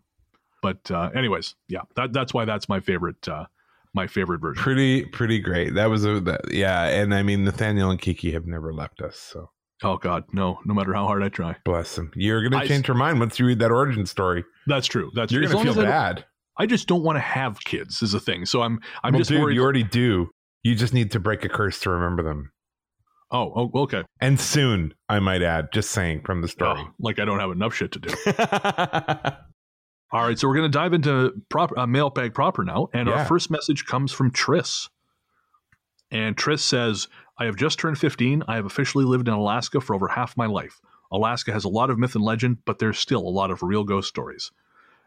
but 0.65 0.89
uh, 0.91 1.09
anyways, 1.15 1.55
yeah, 1.67 1.81
that, 1.95 2.11
that's 2.13 2.33
why 2.33 2.45
that's 2.45 2.67
my 2.67 2.79
favorite, 2.79 3.27
uh, 3.29 3.45
my 3.93 4.07
favorite 4.07 4.39
version. 4.39 4.63
pretty 4.63 5.05
pretty 5.05 5.39
great. 5.39 5.75
That 5.75 5.89
was 5.91 6.05
a 6.05 6.19
that, 6.21 6.51
yeah, 6.51 6.85
and 6.87 7.13
I 7.13 7.21
mean 7.23 7.43
Nathaniel 7.43 7.91
and 7.91 8.01
Kiki 8.01 8.31
have 8.31 8.47
never 8.47 8.73
left 8.73 9.01
us, 9.01 9.17
so 9.17 9.51
Oh 9.83 9.97
God, 9.97 10.23
no, 10.33 10.57
no 10.65 10.73
matter 10.73 10.93
how 10.93 11.05
hard 11.05 11.21
I 11.21 11.29
try. 11.29 11.55
bless 11.65 11.95
them. 11.95 12.09
You're 12.15 12.41
gonna 12.41 12.63
I- 12.63 12.67
change 12.67 12.87
your 12.87 12.97
mind 12.97 13.19
once 13.19 13.37
you 13.39 13.45
read 13.45 13.59
that 13.59 13.71
origin 13.71 14.05
story. 14.05 14.43
That's 14.67 14.87
true. 14.87 15.11
That's 15.13 15.31
You're 15.31 15.43
true. 15.43 15.51
Gonna 15.53 15.63
feel 15.65 15.73
as 15.73 15.85
I 15.85 15.89
bad. 15.89 16.25
I 16.57 16.65
just 16.65 16.87
don't 16.87 17.03
want 17.03 17.17
to 17.17 17.21
have 17.21 17.59
kids 17.63 18.01
is 18.01 18.13
a 18.13 18.19
thing. 18.19 18.45
So 18.45 18.61
I'm, 18.61 18.79
I'm 19.03 19.13
well, 19.13 19.19
just 19.19 19.29
dude, 19.29 19.41
worried. 19.41 19.55
you 19.55 19.61
already 19.63 19.83
do. 19.83 20.29
You 20.63 20.73
just 20.73 20.93
need 20.93 21.11
to 21.11 21.19
break 21.19 21.43
a 21.45 21.49
curse 21.49 21.79
to 21.81 21.89
remember 21.91 22.23
them. 22.23 22.51
oh, 23.31 23.51
oh, 23.73 23.81
okay. 23.81 24.03
And 24.21 24.39
soon, 24.39 24.93
I 25.09 25.19
might 25.19 25.41
add, 25.41 25.71
just 25.73 25.91
saying 25.91 26.21
from 26.25 26.41
the 26.41 26.47
story. 26.47 26.79
Oh, 26.83 26.91
like 26.97 27.19
I 27.19 27.25
don't 27.25 27.39
have 27.39 27.51
enough 27.51 27.73
shit 27.75 27.91
to 27.91 27.99
do. 27.99 28.09
All 30.11 30.21
right, 30.25 30.37
so 30.37 30.47
we're 30.47 30.55
going 30.55 30.71
to 30.71 30.77
dive 30.77 30.93
into 30.93 31.33
proper, 31.49 31.77
uh, 31.77 31.87
mailbag 31.87 32.33
proper 32.33 32.63
now, 32.63 32.89
and 32.93 33.07
Yeah. 33.09 33.15
our 33.19 33.25
first 33.25 33.49
message 33.51 33.85
comes 33.85 34.11
from 34.11 34.31
Tris. 34.31 34.89
And 36.11 36.37
Tris 36.37 36.61
says, 36.63 37.07
"I 37.37 37.45
have 37.45 37.55
just 37.55 37.79
turned 37.79 37.97
15. 37.97 38.43
I 38.47 38.55
have 38.55 38.65
officially 38.65 39.03
lived 39.03 39.27
in 39.27 39.33
Alaska 39.33 39.81
for 39.81 39.95
over 39.95 40.07
half 40.09 40.37
my 40.37 40.45
life. 40.45 40.79
Alaska 41.11 41.51
has 41.51 41.63
a 41.65 41.69
lot 41.69 41.89
of 41.89 41.97
myth 41.99 42.15
and 42.15 42.23
legend, 42.23 42.59
but 42.65 42.79
there's 42.79 42.99
still 42.99 43.21
a 43.21 43.29
lot 43.29 43.51
of 43.51 43.63
real 43.63 43.83
ghost 43.83 44.07
stories. 44.09 44.51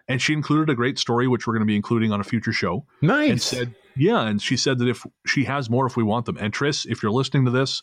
And 0.09 0.21
she 0.23 0.33
included 0.33 0.71
a 0.71 0.75
great 0.75 0.99
story, 0.99 1.29
which 1.29 1.47
we're 1.47 1.53
going 1.55 1.63
to 1.63 1.67
be 1.67 1.77
including 1.77 2.13
on 2.13 2.21
a 2.21 2.25
future 2.25 2.53
show. 2.53 2.87
Nice. 3.03 3.31
And 3.31 3.43
said, 3.43 3.75
yeah. 3.95 4.23
And 4.23 4.41
she 4.41 4.57
said 4.57 4.79
that 4.79 4.89
if 4.89 5.05
she 5.27 5.45
has 5.45 5.69
more, 5.69 5.87
if 5.87 5.97
we 5.97 6.03
want 6.03 6.27
them. 6.27 6.37
And 6.41 6.53
Tris, 6.53 6.87
if 6.87 7.03
you're 7.03 7.13
listening 7.13 7.45
to 7.45 7.51
this, 7.51 7.83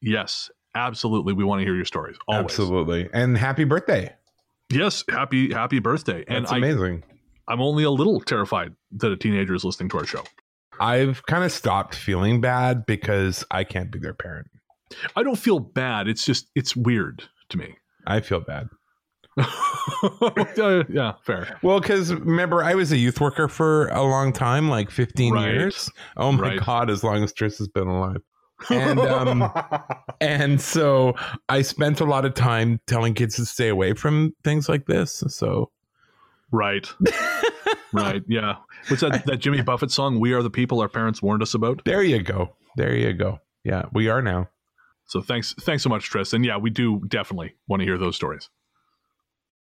yes, 0.00 0.50
absolutely. 0.74 1.32
We 1.32 1.42
want 1.44 1.60
to 1.60 1.64
hear 1.64 1.74
your 1.74 1.84
stories. 1.84 2.16
Always. 2.28 2.44
Absolutely. 2.44 3.08
And 3.12 3.36
happy 3.36 3.64
birthday. 3.64 4.14
Yes. 4.74 5.04
Happy, 5.08 5.52
happy 5.52 5.78
birthday. 5.78 6.24
And 6.28 6.44
That's 6.44 6.52
amazing. 6.52 7.04
I'm 7.48 7.60
only 7.60 7.84
a 7.84 7.90
little 7.90 8.20
terrified 8.20 8.74
that 8.92 9.12
a 9.12 9.16
teenager 9.16 9.54
is 9.54 9.64
listening 9.64 9.88
to 9.90 9.98
our 9.98 10.06
show. 10.06 10.22
I've 10.80 11.24
kind 11.26 11.44
of 11.44 11.52
stopped 11.52 11.94
feeling 11.94 12.40
bad 12.40 12.84
because 12.86 13.44
I 13.50 13.64
can't 13.64 13.90
be 13.90 13.98
their 13.98 14.14
parent. 14.14 14.48
I 15.14 15.22
don't 15.22 15.36
feel 15.38 15.60
bad. 15.60 16.08
It's 16.08 16.24
just, 16.24 16.50
it's 16.54 16.74
weird 16.74 17.24
to 17.50 17.58
me. 17.58 17.76
I 18.06 18.20
feel 18.20 18.40
bad. 18.40 18.68
Yeah, 20.56 21.14
fair. 21.24 21.58
Well, 21.62 21.80
because 21.80 22.12
remember, 22.14 22.62
I 22.62 22.74
was 22.74 22.92
a 22.92 22.96
youth 22.96 23.20
worker 23.20 23.48
for 23.48 23.88
a 23.88 24.02
long 24.02 24.32
time, 24.32 24.68
like 24.68 24.90
15 24.90 25.34
Right. 25.34 25.52
years. 25.52 25.90
Oh 26.16 26.32
my 26.32 26.40
Right. 26.40 26.60
God, 26.64 26.88
as 26.90 27.02
long 27.04 27.22
as 27.22 27.32
Tris 27.32 27.58
has 27.58 27.68
been 27.68 27.86
alive. 27.88 28.22
And 28.70 28.98
um, 29.00 29.50
and 30.20 30.60
so 30.60 31.14
I 31.48 31.62
spent 31.62 32.00
a 32.00 32.04
lot 32.04 32.24
of 32.24 32.34
time 32.34 32.80
telling 32.86 33.14
kids 33.14 33.36
to 33.36 33.46
stay 33.46 33.68
away 33.68 33.94
from 33.94 34.34
things 34.44 34.68
like 34.68 34.86
this. 34.86 35.24
So 35.28 35.70
right. 36.50 36.88
right. 37.92 38.22
Yeah. 38.28 38.56
What's 38.88 39.00
that, 39.00 39.24
that 39.26 39.38
Jimmy 39.38 39.62
Buffett 39.62 39.90
song, 39.90 40.20
We 40.20 40.32
Are 40.32 40.42
the 40.42 40.50
People 40.50 40.80
Our 40.80 40.88
Parents 40.88 41.22
Warned 41.22 41.42
Us 41.42 41.54
About? 41.54 41.84
there 41.84 42.02
you 42.02 42.22
go. 42.22 42.54
There 42.76 42.94
you 42.94 43.12
go. 43.12 43.40
Yeah, 43.64 43.86
we 43.92 44.08
are 44.08 44.20
now. 44.20 44.48
So 45.06 45.20
thanks, 45.20 45.54
thanks 45.60 45.82
so 45.82 45.88
much, 45.88 46.04
Tris. 46.04 46.32
And 46.32 46.44
yeah, 46.44 46.56
we 46.56 46.70
do 46.70 47.00
definitely 47.08 47.54
want 47.66 47.80
to 47.80 47.84
hear 47.84 47.98
those 47.98 48.16
stories. 48.16 48.50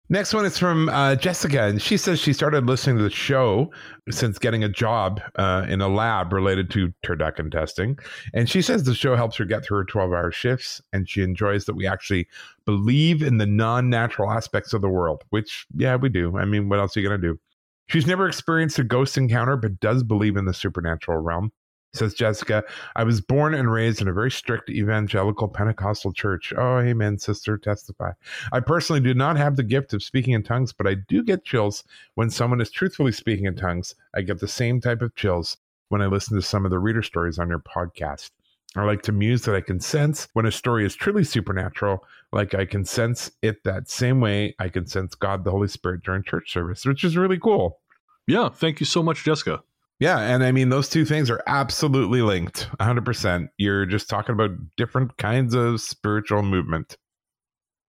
Next 0.08 0.32
one 0.32 0.44
is 0.44 0.56
from 0.56 0.88
uh, 0.88 1.16
Jessica, 1.16 1.64
and 1.64 1.82
she 1.82 1.96
says 1.96 2.20
she 2.20 2.32
started 2.32 2.66
listening 2.66 2.96
to 2.98 3.02
the 3.02 3.10
show 3.10 3.72
since 4.08 4.38
getting 4.38 4.62
a 4.62 4.68
job 4.68 5.20
uh, 5.34 5.66
in 5.68 5.80
a 5.80 5.88
lab 5.88 6.32
related 6.32 6.70
to 6.70 6.94
turducken 7.04 7.50
testing. 7.50 7.98
And 8.32 8.48
she 8.48 8.62
says 8.62 8.84
the 8.84 8.94
show 8.94 9.16
helps 9.16 9.36
her 9.38 9.44
get 9.44 9.64
through 9.64 9.78
her 9.78 9.84
12 9.84 10.12
hour 10.12 10.30
shifts, 10.30 10.80
and 10.92 11.08
she 11.08 11.22
enjoys 11.22 11.64
that 11.64 11.74
we 11.74 11.88
actually 11.88 12.28
believe 12.66 13.20
in 13.20 13.38
the 13.38 13.46
non 13.46 13.90
natural 13.90 14.30
aspects 14.30 14.72
of 14.72 14.80
the 14.80 14.88
world, 14.88 15.24
which, 15.30 15.66
yeah, 15.74 15.96
we 15.96 16.08
do. 16.08 16.38
I 16.38 16.44
mean, 16.44 16.68
what 16.68 16.78
else 16.78 16.96
are 16.96 17.00
you 17.00 17.08
going 17.08 17.20
to 17.20 17.26
do? 17.26 17.40
She's 17.88 18.06
never 18.06 18.28
experienced 18.28 18.78
a 18.78 18.84
ghost 18.84 19.18
encounter, 19.18 19.56
but 19.56 19.80
does 19.80 20.04
believe 20.04 20.36
in 20.36 20.44
the 20.44 20.54
supernatural 20.54 21.18
realm. 21.18 21.50
Says 21.96 22.14
Jessica, 22.14 22.62
I 22.94 23.04
was 23.04 23.20
born 23.20 23.54
and 23.54 23.72
raised 23.72 24.00
in 24.00 24.08
a 24.08 24.12
very 24.12 24.30
strict 24.30 24.70
evangelical 24.70 25.48
Pentecostal 25.48 26.12
church. 26.12 26.52
Oh, 26.56 26.78
amen, 26.78 27.18
sister, 27.18 27.56
testify. 27.58 28.12
I 28.52 28.60
personally 28.60 29.00
do 29.00 29.14
not 29.14 29.36
have 29.36 29.56
the 29.56 29.62
gift 29.62 29.94
of 29.94 30.02
speaking 30.02 30.34
in 30.34 30.42
tongues, 30.42 30.72
but 30.72 30.86
I 30.86 30.94
do 30.94 31.22
get 31.22 31.44
chills 31.44 31.84
when 32.14 32.30
someone 32.30 32.60
is 32.60 32.70
truthfully 32.70 33.12
speaking 33.12 33.46
in 33.46 33.56
tongues. 33.56 33.94
I 34.14 34.22
get 34.22 34.40
the 34.40 34.48
same 34.48 34.80
type 34.80 35.02
of 35.02 35.14
chills 35.14 35.56
when 35.88 36.02
I 36.02 36.06
listen 36.06 36.36
to 36.36 36.42
some 36.42 36.64
of 36.64 36.70
the 36.70 36.78
reader 36.78 37.02
stories 37.02 37.38
on 37.38 37.48
your 37.48 37.60
podcast. 37.60 38.30
I 38.76 38.84
like 38.84 39.02
to 39.02 39.12
muse 39.12 39.42
that 39.42 39.54
I 39.54 39.62
can 39.62 39.80
sense 39.80 40.28
when 40.34 40.44
a 40.44 40.52
story 40.52 40.84
is 40.84 40.94
truly 40.94 41.24
supernatural, 41.24 42.04
like 42.32 42.54
I 42.54 42.66
can 42.66 42.84
sense 42.84 43.30
it 43.40 43.64
that 43.64 43.88
same 43.88 44.20
way 44.20 44.54
I 44.58 44.68
can 44.68 44.86
sense 44.86 45.14
God 45.14 45.44
the 45.44 45.50
Holy 45.50 45.68
Spirit 45.68 46.02
during 46.02 46.22
church 46.22 46.52
service, 46.52 46.84
which 46.84 47.02
is 47.02 47.16
really 47.16 47.38
cool. 47.38 47.78
Yeah. 48.26 48.50
Thank 48.50 48.80
you 48.80 48.86
so 48.86 49.02
much, 49.02 49.24
Jessica. 49.24 49.62
Yeah, 49.98 50.18
and 50.18 50.44
I 50.44 50.52
mean 50.52 50.68
those 50.68 50.88
two 50.88 51.04
things 51.04 51.30
are 51.30 51.42
absolutely 51.46 52.20
linked. 52.20 52.68
100%. 52.80 53.48
You're 53.56 53.86
just 53.86 54.10
talking 54.10 54.34
about 54.34 54.50
different 54.76 55.16
kinds 55.16 55.54
of 55.54 55.80
spiritual 55.80 56.42
movement. 56.42 56.96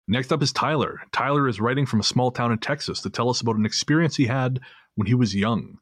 Next 0.08 0.32
up 0.32 0.42
is 0.42 0.52
Tyler. 0.52 1.00
Tyler 1.12 1.46
is 1.46 1.60
writing 1.60 1.86
from 1.86 2.00
a 2.00 2.04
small 2.04 2.30
town 2.30 2.52
in 2.52 2.58
Texas 2.58 3.00
to 3.02 3.10
tell 3.10 3.28
us 3.28 3.40
about 3.40 3.56
an 3.56 3.66
experience 3.66 4.16
he 4.16 4.26
had 4.26 4.60
when 4.94 5.06
he 5.06 5.14
was 5.14 5.36
young. 5.36 5.78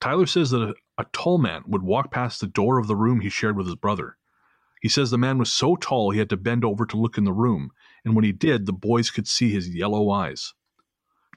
Tyler 0.00 0.26
says 0.26 0.50
that 0.50 0.60
a, 0.60 0.74
a 0.98 1.06
tall 1.12 1.38
man 1.38 1.62
would 1.66 1.82
walk 1.82 2.10
past 2.10 2.40
the 2.40 2.46
door 2.46 2.78
of 2.78 2.88
the 2.88 2.96
room 2.96 3.20
he 3.20 3.30
shared 3.30 3.56
with 3.56 3.66
his 3.66 3.76
brother. 3.76 4.16
He 4.82 4.88
says 4.90 5.10
the 5.10 5.16
man 5.16 5.38
was 5.38 5.50
so 5.50 5.76
tall 5.76 6.10
he 6.10 6.18
had 6.18 6.28
to 6.30 6.36
bend 6.36 6.62
over 6.62 6.84
to 6.84 6.98
look 6.98 7.16
in 7.16 7.24
the 7.24 7.32
room, 7.32 7.70
and 8.04 8.14
when 8.14 8.24
he 8.24 8.32
did, 8.32 8.66
the 8.66 8.72
boys 8.72 9.10
could 9.10 9.26
see 9.26 9.50
his 9.50 9.74
yellow 9.74 10.10
eyes. 10.10 10.52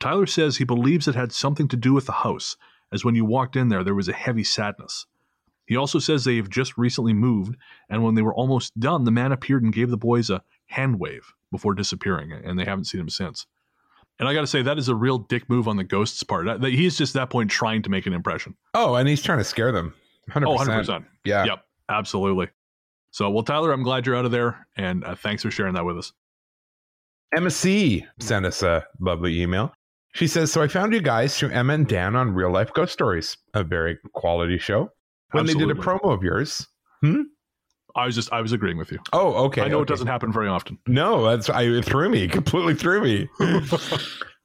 Tyler 0.01 0.25
says 0.25 0.57
he 0.57 0.65
believes 0.65 1.07
it 1.07 1.15
had 1.15 1.31
something 1.31 1.69
to 1.69 1.77
do 1.77 1.93
with 1.93 2.07
the 2.07 2.11
house, 2.11 2.57
as 2.91 3.03
when 3.03 3.15
you 3.15 3.25
walked 3.25 3.55
in 3.55 3.69
there, 3.69 3.83
there 3.83 3.95
was 3.95 4.07
a 4.07 4.13
heavy 4.13 4.43
sadness. 4.43 5.05
He 5.65 5.75
also 5.75 5.99
says 5.99 6.23
they 6.23 6.37
have 6.37 6.49
just 6.49 6.77
recently 6.77 7.13
moved, 7.13 7.55
and 7.89 8.03
when 8.03 8.15
they 8.15 8.21
were 8.21 8.33
almost 8.33 8.79
done, 8.79 9.03
the 9.03 9.11
man 9.11 9.31
appeared 9.31 9.63
and 9.63 9.73
gave 9.73 9.89
the 9.89 9.97
boys 9.97 10.29
a 10.29 10.41
hand 10.67 10.99
wave 10.99 11.33
before 11.51 11.73
disappearing, 11.73 12.31
and 12.31 12.57
they 12.57 12.63
haven't 12.65 12.85
seen 12.85 13.01
him 13.01 13.09
since. 13.09 13.45
And 14.19 14.27
I 14.27 14.33
got 14.33 14.41
to 14.41 14.47
say, 14.47 14.61
that 14.61 14.79
is 14.79 14.89
a 14.89 14.95
real 14.95 15.19
dick 15.19 15.49
move 15.49 15.67
on 15.67 15.77
the 15.77 15.83
ghost's 15.83 16.23
part. 16.23 16.63
He's 16.63 16.97
just 16.97 17.15
at 17.15 17.21
that 17.21 17.29
point 17.29 17.51
trying 17.51 17.83
to 17.83 17.89
make 17.89 18.05
an 18.07 18.13
impression. 18.13 18.55
Oh, 18.73 18.95
and 18.95 19.07
he's 19.07 19.21
trying 19.21 19.37
to 19.37 19.43
scare 19.43 19.71
them. 19.71 19.93
100%. 20.31 20.47
Oh, 20.47 20.57
100%. 20.57 21.05
Yeah. 21.23 21.45
Yep, 21.45 21.63
absolutely. 21.89 22.47
So, 23.11 23.29
well, 23.29 23.43
Tyler, 23.43 23.71
I'm 23.71 23.83
glad 23.83 24.05
you're 24.05 24.15
out 24.15 24.25
of 24.25 24.31
there, 24.31 24.67
and 24.75 25.03
uh, 25.03 25.15
thanks 25.15 25.43
for 25.43 25.51
sharing 25.51 25.73
that 25.75 25.85
with 25.85 25.97
us. 25.97 26.13
Emma 27.35 27.51
C 27.51 28.05
sent 28.19 28.45
us 28.45 28.63
a 28.63 28.85
lovely 28.99 29.41
email. 29.41 29.73
She 30.13 30.27
says, 30.27 30.51
So 30.51 30.61
I 30.61 30.67
found 30.67 30.93
you 30.93 31.01
guys 31.01 31.37
through 31.37 31.49
Emma 31.49 31.73
and 31.73 31.87
Dan 31.87 32.15
on 32.15 32.33
Real 32.33 32.51
Life 32.51 32.73
Ghost 32.73 32.93
Stories, 32.93 33.37
a 33.53 33.63
very 33.63 33.97
quality 34.13 34.57
show. 34.57 34.91
When 35.31 35.45
they 35.45 35.53
did 35.53 35.69
a 35.69 35.75
promo 35.75 36.13
of 36.13 36.23
yours. 36.23 36.65
I 37.95 38.05
was 38.05 38.15
just, 38.15 38.31
I 38.31 38.41
was 38.41 38.51
agreeing 38.53 38.77
with 38.77 38.91
you. 38.91 38.99
Oh, 39.11 39.33
okay. 39.45 39.61
I 39.63 39.67
know 39.67 39.81
it 39.81 39.87
doesn't 39.87 40.07
happen 40.07 40.31
very 40.31 40.47
often. 40.47 40.77
No, 40.87 41.25
that's 41.29 41.49
I 41.49 41.63
it 41.63 41.83
threw 41.85 42.09
me. 42.09 42.27
Completely 42.29 42.75
threw 42.75 43.01
me. 43.01 43.29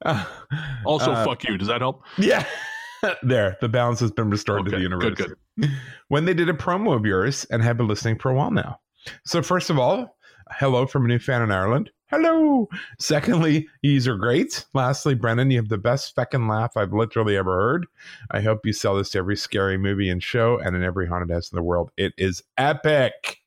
Uh, 0.04 0.24
Also, 0.84 1.12
uh, 1.12 1.24
fuck 1.24 1.44
you. 1.44 1.56
Does 1.56 1.68
that 1.68 1.80
help? 1.80 2.02
Yeah. 2.18 2.44
there, 3.22 3.56
the 3.60 3.68
balance 3.68 4.00
has 4.00 4.10
been 4.10 4.30
restored 4.30 4.64
to 4.64 4.70
Okay, 4.70 4.76
the 4.78 4.82
universe. 4.82 5.14
good, 5.14 5.36
good. 5.60 5.70
When 6.08 6.24
they 6.24 6.34
did 6.34 6.48
a 6.48 6.52
promo 6.54 6.94
of 6.96 7.06
yours 7.06 7.44
and 7.50 7.62
have 7.62 7.76
been 7.76 7.88
listening 7.88 8.18
for 8.18 8.30
a 8.30 8.34
while 8.34 8.50
now. 8.50 8.80
So, 9.26 9.42
first 9.42 9.70
of 9.70 9.78
all, 9.78 10.16
hello 10.50 10.86
from 10.86 11.04
a 11.04 11.08
new 11.08 11.18
fan 11.18 11.42
in 11.42 11.50
Ireland. 11.50 11.90
Hello. 12.12 12.68
Secondly, 12.98 13.68
yous 13.80 14.06
are 14.06 14.16
great. 14.18 14.66
Lastly, 14.74 15.14
Brennan, 15.14 15.50
you 15.50 15.56
have 15.56 15.70
the 15.70 15.78
best 15.78 16.14
feckin' 16.14 16.46
laugh 16.46 16.76
I've 16.76 16.92
literally 16.92 17.38
ever 17.38 17.58
heard. 17.58 17.86
I 18.30 18.42
hope 18.42 18.66
you 18.66 18.74
sell 18.74 18.96
this 18.96 19.08
to 19.10 19.18
every 19.18 19.34
scary 19.34 19.78
movie 19.78 20.10
and 20.10 20.22
show 20.22 20.58
and 20.58 20.76
in 20.76 20.82
every 20.84 21.06
haunted 21.08 21.30
house 21.30 21.50
in 21.50 21.56
the 21.56 21.62
world. 21.62 21.90
It 21.96 22.12
is 22.18 22.42
epic. 22.58 23.38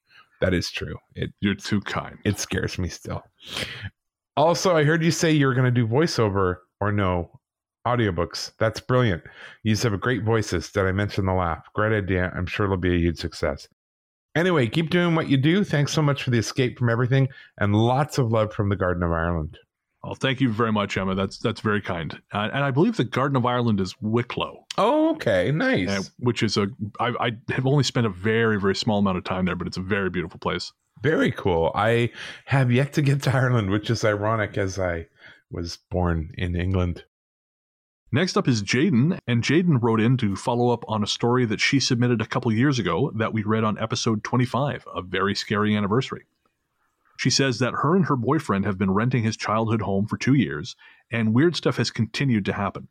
That 0.41 0.55
is 0.55 0.71
true. 0.71 0.95
It 1.13 1.31
You're 1.41 1.53
too 1.53 1.79
kind. 1.81 2.17
it 2.25 2.39
scares 2.39 2.79
me 2.79 2.89
still. 2.89 3.21
Also, 4.35 4.75
I 4.75 4.83
heard 4.83 5.03
you 5.03 5.11
say 5.11 5.31
you 5.31 5.45
were 5.45 5.53
going 5.53 5.65
to 5.65 5.71
do 5.71 5.87
voiceover 5.87 6.55
or 6.81 6.91
no 6.91 7.39
audiobooks. 7.85 8.51
That's 8.57 8.79
brilliant. 8.79 9.21
You 9.61 9.75
have 9.75 10.01
great 10.01 10.23
voices. 10.23 10.71
Did 10.71 10.85
I 10.85 10.91
mention 10.91 11.27
the 11.27 11.33
laugh? 11.33 11.65
Great 11.73 11.95
idea. 11.95 12.33
I'm 12.35 12.47
sure 12.47 12.65
it'll 12.65 12.77
be 12.77 12.95
a 12.95 12.99
huge 12.99 13.17
success. 13.19 13.67
Anyway, 14.35 14.67
keep 14.67 14.89
doing 14.89 15.15
what 15.15 15.29
you 15.29 15.37
do. 15.37 15.63
Thanks 15.63 15.93
so 15.93 16.01
much 16.01 16.23
for 16.23 16.29
the 16.29 16.37
escape 16.37 16.77
from 16.77 16.89
everything 16.89 17.29
and 17.57 17.73
lots 17.75 18.17
of 18.17 18.31
love 18.31 18.53
from 18.53 18.69
the 18.69 18.75
Garden 18.75 19.01
of 19.03 19.11
Ireland. 19.11 19.57
Well, 20.03 20.13
thank 20.15 20.39
you 20.39 20.49
very 20.51 20.71
much, 20.71 20.97
Emma. 20.97 21.15
That's 21.15 21.39
that's 21.39 21.61
very 21.61 21.81
kind. 21.81 22.13
Uh, 22.31 22.49
and 22.53 22.63
I 22.63 22.69
believe 22.69 22.95
the 22.95 23.03
Garden 23.03 23.35
of 23.37 23.45
Ireland 23.45 23.79
is 23.81 23.95
Wicklow, 24.01 24.65
Oh, 24.77 25.11
okay. 25.15 25.51
Nice. 25.51 25.89
uh, 25.89 26.01
which 26.19 26.43
is 26.43 26.57
a. 26.57 26.67
I, 26.99 27.07
I 27.19 27.31
have 27.49 27.65
only 27.65 27.83
spent 27.83 28.05
a 28.05 28.11
very 28.11 28.59
very 28.59 28.75
small 28.75 28.99
amount 28.99 29.17
of 29.17 29.23
time 29.23 29.45
there, 29.45 29.55
but 29.55 29.65
it's 29.65 29.77
a 29.77 29.81
very 29.81 30.11
beautiful 30.11 30.39
place. 30.39 30.71
Very 31.01 31.31
cool. 31.31 31.71
I 31.73 32.11
have 32.45 32.71
yet 32.71 32.93
to 32.93 33.01
get 33.01 33.23
to 33.23 33.35
Ireland, 33.35 33.71
which 33.71 33.89
is 33.89 34.05
ironic 34.05 34.57
as 34.59 34.77
I 34.77 35.07
was 35.49 35.79
born 35.89 36.31
in 36.37 36.55
England. 36.55 37.03
Next 38.11 38.37
up 38.37 38.47
is 38.47 38.63
Jaden, 38.63 39.19
and 39.27 39.43
Jaden 39.43 39.81
wrote 39.81 39.99
in 39.99 40.15
to 40.17 40.35
follow 40.35 40.69
up 40.69 40.85
on 40.87 41.03
a 41.03 41.07
story 41.07 41.45
that 41.45 41.59
she 41.59 41.79
submitted 41.79 42.21
a 42.21 42.27
couple 42.27 42.51
years 42.51 42.79
ago 42.79 43.11
that 43.15 43.33
we 43.33 43.43
read 43.43 43.63
on 43.63 43.77
episode 43.77 44.23
25, 44.23 44.85
a 44.93 45.01
very 45.01 45.35
scary 45.35 45.75
anniversary. 45.75 46.25
She 47.17 47.29
says 47.29 47.59
that 47.59 47.73
her 47.81 47.95
and 47.95 48.05
her 48.05 48.15
boyfriend 48.15 48.65
have 48.65 48.77
been 48.77 48.91
renting 48.91 49.23
his 49.23 49.37
childhood 49.37 49.81
home 49.81 50.05
for 50.05 50.17
two 50.17 50.33
years, 50.33 50.75
and 51.11 51.33
weird 51.33 51.55
stuff 51.55 51.77
has 51.77 51.91
continued 51.91 52.45
to 52.45 52.53
happen. 52.53 52.87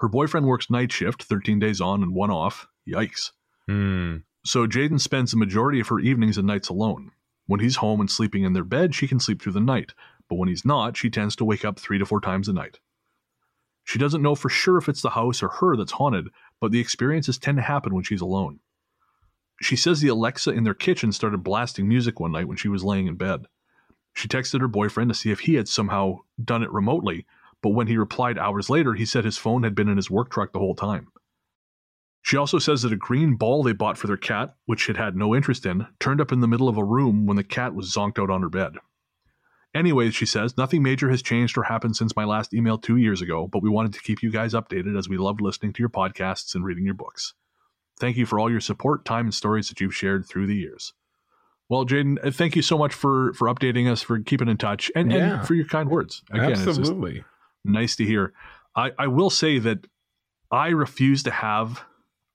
Her 0.00 0.08
boyfriend 0.08 0.46
works 0.46 0.70
night 0.70 0.92
shift, 0.92 1.22
13 1.24 1.58
days 1.58 1.80
on 1.80 2.02
and 2.02 2.14
one 2.14 2.30
off. 2.30 2.68
Yikes. 2.88 3.32
Hmm. 3.66 4.18
So 4.44 4.66
Jaden 4.66 5.00
spends 5.00 5.30
the 5.30 5.36
majority 5.36 5.80
of 5.80 5.88
her 5.88 5.98
evenings 5.98 6.38
and 6.38 6.46
nights 6.46 6.68
alone. 6.68 7.12
When 7.46 7.60
he's 7.60 7.76
home 7.76 8.00
and 8.00 8.10
sleeping 8.10 8.44
in 8.44 8.52
their 8.52 8.64
bed, 8.64 8.94
she 8.94 9.08
can 9.08 9.18
sleep 9.18 9.42
through 9.42 9.52
the 9.52 9.60
night, 9.60 9.94
but 10.28 10.36
when 10.36 10.48
he's 10.48 10.64
not, 10.64 10.96
she 10.96 11.10
tends 11.10 11.34
to 11.36 11.44
wake 11.44 11.64
up 11.64 11.78
three 11.78 11.98
to 11.98 12.06
four 12.06 12.20
times 12.20 12.48
a 12.48 12.52
night. 12.52 12.78
She 13.88 13.98
doesn't 13.98 14.20
know 14.20 14.34
for 14.34 14.50
sure 14.50 14.76
if 14.76 14.86
it's 14.86 15.00
the 15.00 15.08
house 15.08 15.42
or 15.42 15.48
her 15.48 15.74
that's 15.74 15.92
haunted, 15.92 16.28
but 16.60 16.72
the 16.72 16.78
experiences 16.78 17.38
tend 17.38 17.56
to 17.56 17.62
happen 17.62 17.94
when 17.94 18.04
she's 18.04 18.20
alone. 18.20 18.60
She 19.62 19.76
says 19.76 20.02
the 20.02 20.08
Alexa 20.08 20.50
in 20.50 20.64
their 20.64 20.74
kitchen 20.74 21.10
started 21.10 21.38
blasting 21.38 21.88
music 21.88 22.20
one 22.20 22.32
night 22.32 22.48
when 22.48 22.58
she 22.58 22.68
was 22.68 22.84
laying 22.84 23.06
in 23.06 23.14
bed. 23.14 23.46
She 24.12 24.28
texted 24.28 24.60
her 24.60 24.68
boyfriend 24.68 25.08
to 25.08 25.14
see 25.14 25.30
if 25.30 25.40
he 25.40 25.54
had 25.54 25.68
somehow 25.68 26.18
done 26.44 26.62
it 26.62 26.70
remotely, 26.70 27.24
but 27.62 27.70
when 27.70 27.86
he 27.86 27.96
replied 27.96 28.36
hours 28.36 28.68
later, 28.68 28.92
he 28.92 29.06
said 29.06 29.24
his 29.24 29.38
phone 29.38 29.62
had 29.62 29.74
been 29.74 29.88
in 29.88 29.96
his 29.96 30.10
work 30.10 30.28
truck 30.28 30.52
the 30.52 30.58
whole 30.58 30.74
time. 30.74 31.08
She 32.20 32.36
also 32.36 32.58
says 32.58 32.82
that 32.82 32.92
a 32.92 32.96
green 32.96 33.36
ball 33.36 33.62
they 33.62 33.72
bought 33.72 33.96
for 33.96 34.06
their 34.06 34.18
cat, 34.18 34.54
which 34.66 34.90
it 34.90 34.98
had 34.98 35.16
no 35.16 35.34
interest 35.34 35.64
in, 35.64 35.86
turned 35.98 36.20
up 36.20 36.30
in 36.30 36.40
the 36.40 36.46
middle 36.46 36.68
of 36.68 36.76
a 36.76 36.84
room 36.84 37.24
when 37.24 37.38
the 37.38 37.42
cat 37.42 37.74
was 37.74 37.90
zonked 37.90 38.22
out 38.22 38.28
on 38.28 38.42
her 38.42 38.50
bed. 38.50 38.74
Anyways, 39.78 40.12
she 40.12 40.26
says, 40.26 40.56
nothing 40.56 40.82
major 40.82 41.08
has 41.08 41.22
changed 41.22 41.56
or 41.56 41.62
happened 41.62 41.94
since 41.94 42.16
my 42.16 42.24
last 42.24 42.52
email 42.52 42.78
two 42.78 42.96
years 42.96 43.22
ago, 43.22 43.46
but 43.46 43.62
we 43.62 43.70
wanted 43.70 43.92
to 43.92 44.00
keep 44.00 44.24
you 44.24 44.30
guys 44.30 44.52
updated 44.52 44.98
as 44.98 45.08
we 45.08 45.16
loved 45.16 45.40
listening 45.40 45.72
to 45.72 45.78
your 45.78 45.88
podcasts 45.88 46.56
and 46.56 46.64
reading 46.64 46.84
your 46.84 46.94
books. 46.94 47.34
Thank 48.00 48.16
you 48.16 48.26
for 48.26 48.40
all 48.40 48.50
your 48.50 48.60
support, 48.60 49.04
time, 49.04 49.26
and 49.26 49.34
stories 49.34 49.68
that 49.68 49.80
you've 49.80 49.94
shared 49.94 50.26
through 50.26 50.48
the 50.48 50.56
years. 50.56 50.94
Well, 51.68 51.84
Jaden, 51.86 52.16
uh, 52.26 52.32
thank 52.32 52.56
you 52.56 52.62
so 52.62 52.76
much 52.76 52.92
for 52.92 53.32
for 53.34 53.46
updating 53.46 53.88
us, 53.88 54.02
for 54.02 54.18
keeping 54.18 54.48
in 54.48 54.56
touch, 54.56 54.90
and, 54.96 55.12
Yeah. 55.12 55.38
and 55.38 55.46
for 55.46 55.54
your 55.54 55.66
kind 55.66 55.88
words. 55.88 56.22
Again, 56.32 56.52
it's 56.52 56.66
Absolutely. 56.66 57.22
nice 57.64 57.94
to 57.96 58.04
hear. 58.04 58.32
I, 58.74 58.90
I 58.98 59.06
will 59.06 59.30
say 59.30 59.60
that 59.60 59.86
I 60.50 60.68
refuse 60.70 61.22
to 61.22 61.30
have 61.30 61.84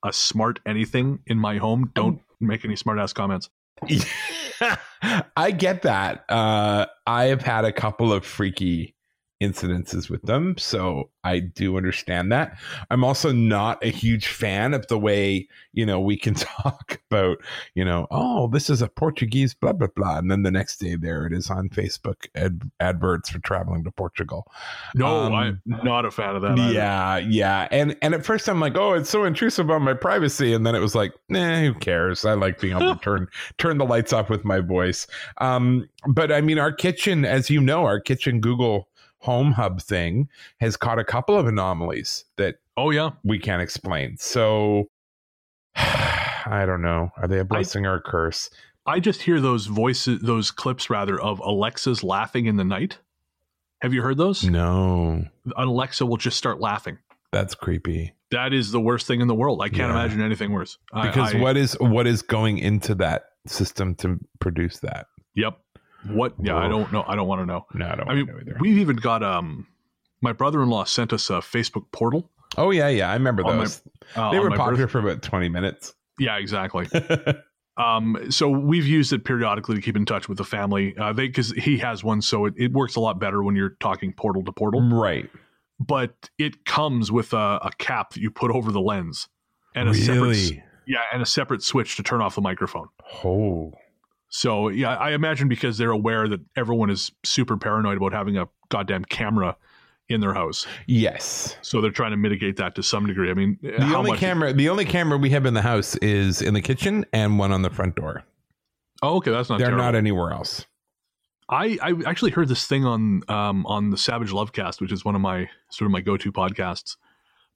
a 0.02 0.14
smart 0.14 0.60
anything 0.64 1.18
in 1.26 1.38
my 1.38 1.58
home. 1.58 1.90
Don't 1.94 2.20
make 2.40 2.64
any 2.64 2.76
smart 2.76 2.98
ass 2.98 3.12
comments. 3.12 3.50
I 5.36 5.50
get 5.50 5.82
that. 5.82 6.24
Uh, 6.28 6.86
I 7.06 7.24
have 7.24 7.42
had 7.42 7.64
a 7.64 7.72
couple 7.72 8.12
of 8.12 8.24
freaky 8.24 8.93
incidences 9.46 10.08
with 10.10 10.22
them, 10.22 10.56
so 10.58 11.10
I 11.22 11.40
do 11.40 11.76
understand 11.76 12.30
that. 12.32 12.56
I'm 12.90 13.04
also 13.04 13.32
not 13.32 13.82
a 13.84 13.88
huge 13.88 14.26
fan 14.28 14.74
of 14.74 14.86
the 14.88 14.98
way 14.98 15.48
you 15.72 15.84
know 15.86 16.00
we 16.00 16.16
can 16.16 16.34
talk 16.34 17.00
about 17.10 17.38
you 17.74 17.84
know 17.84 18.06
oh 18.10 18.48
this 18.48 18.68
is 18.70 18.82
a 18.82 18.88
Portuguese 18.88 19.54
blah 19.54 19.72
blah 19.72 19.88
blah, 19.94 20.18
and 20.18 20.30
then 20.30 20.42
the 20.42 20.50
next 20.50 20.78
day 20.78 20.96
there 20.96 21.26
it 21.26 21.32
is 21.32 21.50
on 21.50 21.68
Facebook 21.68 22.26
ad- 22.34 22.70
adverts 22.80 23.28
for 23.30 23.38
traveling 23.40 23.84
to 23.84 23.90
Portugal. 23.90 24.46
No, 24.94 25.06
Um, 25.06 25.34
I'm 25.34 25.62
not 25.84 26.04
a 26.04 26.10
fan 26.10 26.36
of 26.36 26.42
that. 26.42 26.58
either. 26.58 26.72
Yeah, 26.72 27.18
yeah. 27.18 27.68
And 27.70 27.96
and 28.02 28.14
at 28.14 28.24
first 28.24 28.48
I'm 28.48 28.60
like, 28.60 28.76
oh, 28.76 28.94
it's 28.94 29.10
so 29.10 29.24
intrusive 29.24 29.70
on 29.70 29.82
my 29.82 29.94
privacy. 29.94 30.52
And 30.54 30.66
then 30.66 30.74
it 30.74 30.80
was 30.80 30.94
like, 30.94 31.12
nah, 31.28 31.60
who 31.60 31.74
cares? 31.74 32.24
I 32.24 32.34
like 32.34 32.60
being 32.60 32.76
able 32.76 32.94
to 32.94 33.00
turn 33.02 33.26
turn 33.58 33.78
the 33.78 33.84
lights 33.84 34.12
off 34.12 34.30
with 34.30 34.44
my 34.44 34.60
voice. 34.60 35.06
Um, 35.38 35.88
but 36.06 36.30
I 36.32 36.40
mean, 36.40 36.58
our 36.58 36.72
kitchen, 36.72 37.24
as 37.24 37.50
you 37.50 37.60
know, 37.60 37.84
our 37.84 38.00
kitchen 38.00 38.40
Google 38.40 38.88
Home 39.24 39.52
Hub 39.52 39.80
thing 39.80 40.28
has 40.60 40.76
caught 40.76 40.98
a 40.98 41.04
couple 41.04 41.38
of 41.38 41.46
anomalies 41.46 42.24
that 42.36 42.56
Oh 42.76 42.90
yeah. 42.90 43.10
we 43.24 43.38
can't 43.38 43.62
explain. 43.62 44.16
So 44.18 44.88
I 45.76 46.64
don't 46.66 46.82
know. 46.82 47.10
Are 47.16 47.26
they 47.28 47.38
a 47.38 47.44
blessing 47.44 47.86
or 47.86 47.94
a 47.94 48.00
curse? 48.02 48.50
I 48.86 49.00
just 49.00 49.22
hear 49.22 49.40
those 49.40 49.66
voices, 49.66 50.20
those 50.20 50.50
clips 50.50 50.90
rather, 50.90 51.18
of 51.20 51.40
Alexa's 51.40 52.02
laughing 52.04 52.46
in 52.46 52.56
the 52.56 52.64
night. 52.64 52.98
Have 53.80 53.94
you 53.94 54.02
heard 54.02 54.18
those? 54.18 54.44
No, 54.44 55.24
Alexa 55.56 56.04
will 56.06 56.16
just 56.16 56.36
start 56.36 56.60
laughing. 56.60 56.98
that's 57.32 57.54
creepy. 57.56 58.12
That 58.30 58.52
is 58.52 58.70
the 58.70 58.80
worst 58.80 59.06
thing 59.08 59.20
in 59.20 59.26
the 59.26 59.34
world. 59.34 59.60
I 59.60 59.68
can't 59.68 59.90
Yeah. 59.92 60.00
imagine 60.04 60.20
anything 60.20 60.52
worse. 60.52 60.78
I- 60.92 61.08
Because 61.08 61.34
I- 61.34 61.38
what 61.40 61.56
is 61.56 61.76
what 61.80 62.06
is 62.06 62.22
going 62.22 62.58
into 62.58 62.94
that 62.96 63.24
system 63.46 63.94
to 63.96 64.20
produce 64.38 64.78
that? 64.80 65.06
Yep. 65.34 65.58
What? 66.06 66.34
Yeah, 66.40 66.56
I 66.56 66.68
don't 66.68 66.92
know. 66.92 67.04
I 67.06 67.16
don't 67.16 67.26
want 67.28 67.40
to 67.42 67.46
know. 67.46 67.66
No, 67.74 67.86
I 67.86 67.94
don't 67.94 68.08
I 68.08 68.14
mean, 68.14 68.54
we've 68.60 68.78
even 68.78 68.96
got 68.96 69.22
um, 69.22 69.66
my 70.20 70.32
brother-in-law 70.32 70.84
sent 70.84 71.12
us 71.12 71.30
a 71.30 71.34
Facebook 71.34 71.84
portal. 71.92 72.28
Oh 72.56 72.70
yeah, 72.70 72.88
yeah, 72.88 73.10
I 73.10 73.14
remember 73.14 73.44
On 73.44 73.56
my- 73.56 73.64
those. 73.64 73.82
Uh, 74.14 74.30
they 74.30 74.38
were 74.38 74.50
popular 74.50 74.84
birth- 74.84 74.90
for 74.90 74.98
about 74.98 75.22
twenty 75.22 75.48
minutes. 75.48 75.94
Yeah, 76.18 76.36
exactly. 76.38 76.88
Um, 77.76 78.26
so 78.30 78.48
we've 78.48 78.86
used 78.86 79.12
it 79.12 79.24
periodically 79.24 79.74
to 79.74 79.80
keep 79.82 79.96
in 79.96 80.04
touch 80.06 80.28
with 80.28 80.38
the 80.38 80.44
family. 80.44 80.96
Uh, 80.96 81.12
they 81.12 81.26
because 81.26 81.50
he 81.50 81.76
has 81.78 82.04
one, 82.04 82.22
so 82.22 82.46
it, 82.46 82.54
it 82.56 82.72
works 82.72 82.94
a 82.94 83.00
lot 83.00 83.18
better 83.18 83.42
when 83.42 83.56
you're 83.56 83.76
talking 83.80 84.12
portal 84.12 84.44
to 84.44 84.52
portal. 84.52 84.80
right. 84.80 85.28
But 85.80 86.30
it 86.38 86.64
comes 86.66 87.10
with 87.10 87.32
a, 87.32 87.58
a 87.62 87.70
cap 87.78 88.10
that 88.12 88.20
you 88.20 88.30
put 88.30 88.52
over 88.52 88.70
the 88.70 88.80
lens, 88.80 89.28
and 89.74 89.88
a 89.88 89.94
separate 89.94 90.52
yeah, 90.86 90.98
and 91.12 91.20
a 91.20 91.26
separate 91.26 91.64
switch 91.64 91.96
to 91.96 92.04
turn 92.04 92.20
off 92.20 92.36
the 92.36 92.40
microphone. 92.42 92.86
Oh. 93.24 93.72
So 94.28 94.68
yeah, 94.68 94.96
I 94.96 95.12
imagine 95.12 95.48
because 95.48 95.78
they're 95.78 95.90
aware 95.90 96.26
that 96.28 96.40
everyone 96.56 96.90
is 96.90 97.12
super 97.24 97.56
paranoid 97.56 97.96
about 97.96 98.12
having 98.12 98.36
a 98.36 98.48
goddamn 98.68 99.04
camera 99.04 99.56
in 100.08 100.20
their 100.20 100.34
house, 100.34 100.66
Yes. 100.86 101.56
so 101.62 101.80
they're 101.80 101.90
trying 101.90 102.10
to 102.10 102.18
mitigate 102.18 102.56
that 102.56 102.74
to 102.74 102.82
some 102.82 103.06
degree. 103.06 103.30
I 103.30 103.34
mean, 103.34 103.58
The 103.62 103.94
only 103.96 104.18
camera 104.18 104.52
the 104.52 104.68
only 104.68 104.84
camera 104.84 105.16
we 105.16 105.30
have 105.30 105.46
in 105.46 105.54
the 105.54 105.62
house 105.62 105.96
is 105.96 106.42
in 106.42 106.52
the 106.52 106.60
kitchen 106.60 107.06
and 107.12 107.38
one 107.38 107.52
on 107.52 107.62
the 107.62 107.70
front 107.70 107.94
door. 107.96 108.22
oh, 109.02 109.16
okay, 109.16 109.30
that's 109.30 109.48
not. 109.48 109.58
They're 109.58 109.68
terrible. 109.68 109.84
not 109.84 109.94
anywhere 109.94 110.30
else. 110.32 110.66
I, 111.48 111.78
I 111.82 111.94
actually 112.06 112.30
heard 112.32 112.48
this 112.48 112.66
thing 112.66 112.84
on 112.84 113.22
um, 113.28 113.64
on 113.66 113.90
the 113.90 113.96
Savage 113.98 114.30
Lovecast, 114.30 114.80
which 114.80 114.92
is 114.92 115.04
one 115.04 115.14
of 115.14 115.20
my 115.20 115.48
sort 115.70 115.86
of 115.86 115.92
my 115.92 116.00
go 116.00 116.16
to 116.18 116.32
podcasts. 116.32 116.96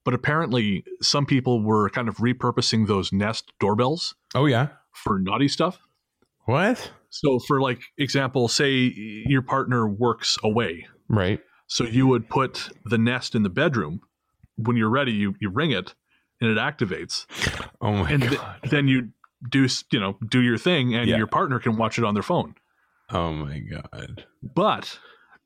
But 0.05 0.15
apparently, 0.15 0.85
some 1.03 1.27
people 1.27 1.63
were 1.63 1.91
kind 1.91 2.09
of 2.09 2.17
repurposing 2.17 2.87
those 2.87 3.13
Nest 3.13 3.53
doorbells 3.61 4.15
Oh 4.35 4.47
yeah. 4.47 4.69
for 4.93 5.19
naughty 5.19 5.49
stuff. 5.49 5.81
What? 6.49 6.91
So, 7.11 7.39
for 7.41 7.61
like 7.61 7.81
example, 7.99 8.49
say 8.49 8.93
your 9.27 9.43
partner 9.43 9.87
works 9.87 10.39
away, 10.43 10.87
Right. 11.09 11.41
so 11.67 11.85
you 11.85 12.07
would 12.07 12.29
put 12.31 12.71
the 12.87 12.97
Nest 12.97 13.35
in 13.35 13.43
the 13.43 13.51
bedroom. 13.51 14.01
When 14.57 14.77
you're 14.77 14.89
ready, 14.89 15.13
you 15.13 15.35
you 15.41 15.51
ring 15.51 15.73
it, 15.73 15.95
and 16.41 16.51
it 16.51 16.57
activates, 16.57 17.27
Oh 17.83 17.93
my 17.93 18.11
and 18.11 18.23
th- 18.23 18.37
god. 18.41 18.61
then 18.71 18.89
you 18.89 19.11
do 19.47 19.69
you 19.93 20.01
know 20.01 20.17
do 20.27 20.41
your 20.41 20.57
thing, 20.57 20.95
and 20.95 21.07
Yeah. 21.09 21.19
your 21.19 21.27
partner 21.27 21.59
can 21.59 21.77
watch 21.77 21.99
it 21.99 22.05
on 22.05 22.15
their 22.15 22.23
phone. 22.23 22.55
oh 23.11 23.33
my 23.33 23.59
god. 23.59 24.25
But 24.43 24.99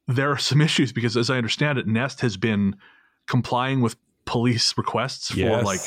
there 0.07 0.31
are 0.31 0.39
some 0.39 0.61
issues 0.61 0.93
because, 0.93 1.17
as 1.17 1.31
I 1.31 1.37
understand 1.37 1.79
it, 1.79 1.87
Nest 1.89 2.21
has 2.21 2.37
been 2.37 2.77
complying 3.27 3.81
with 3.81 3.97
police 4.25 4.79
requests 4.79 5.33
for 5.33 5.63
like 5.63 5.81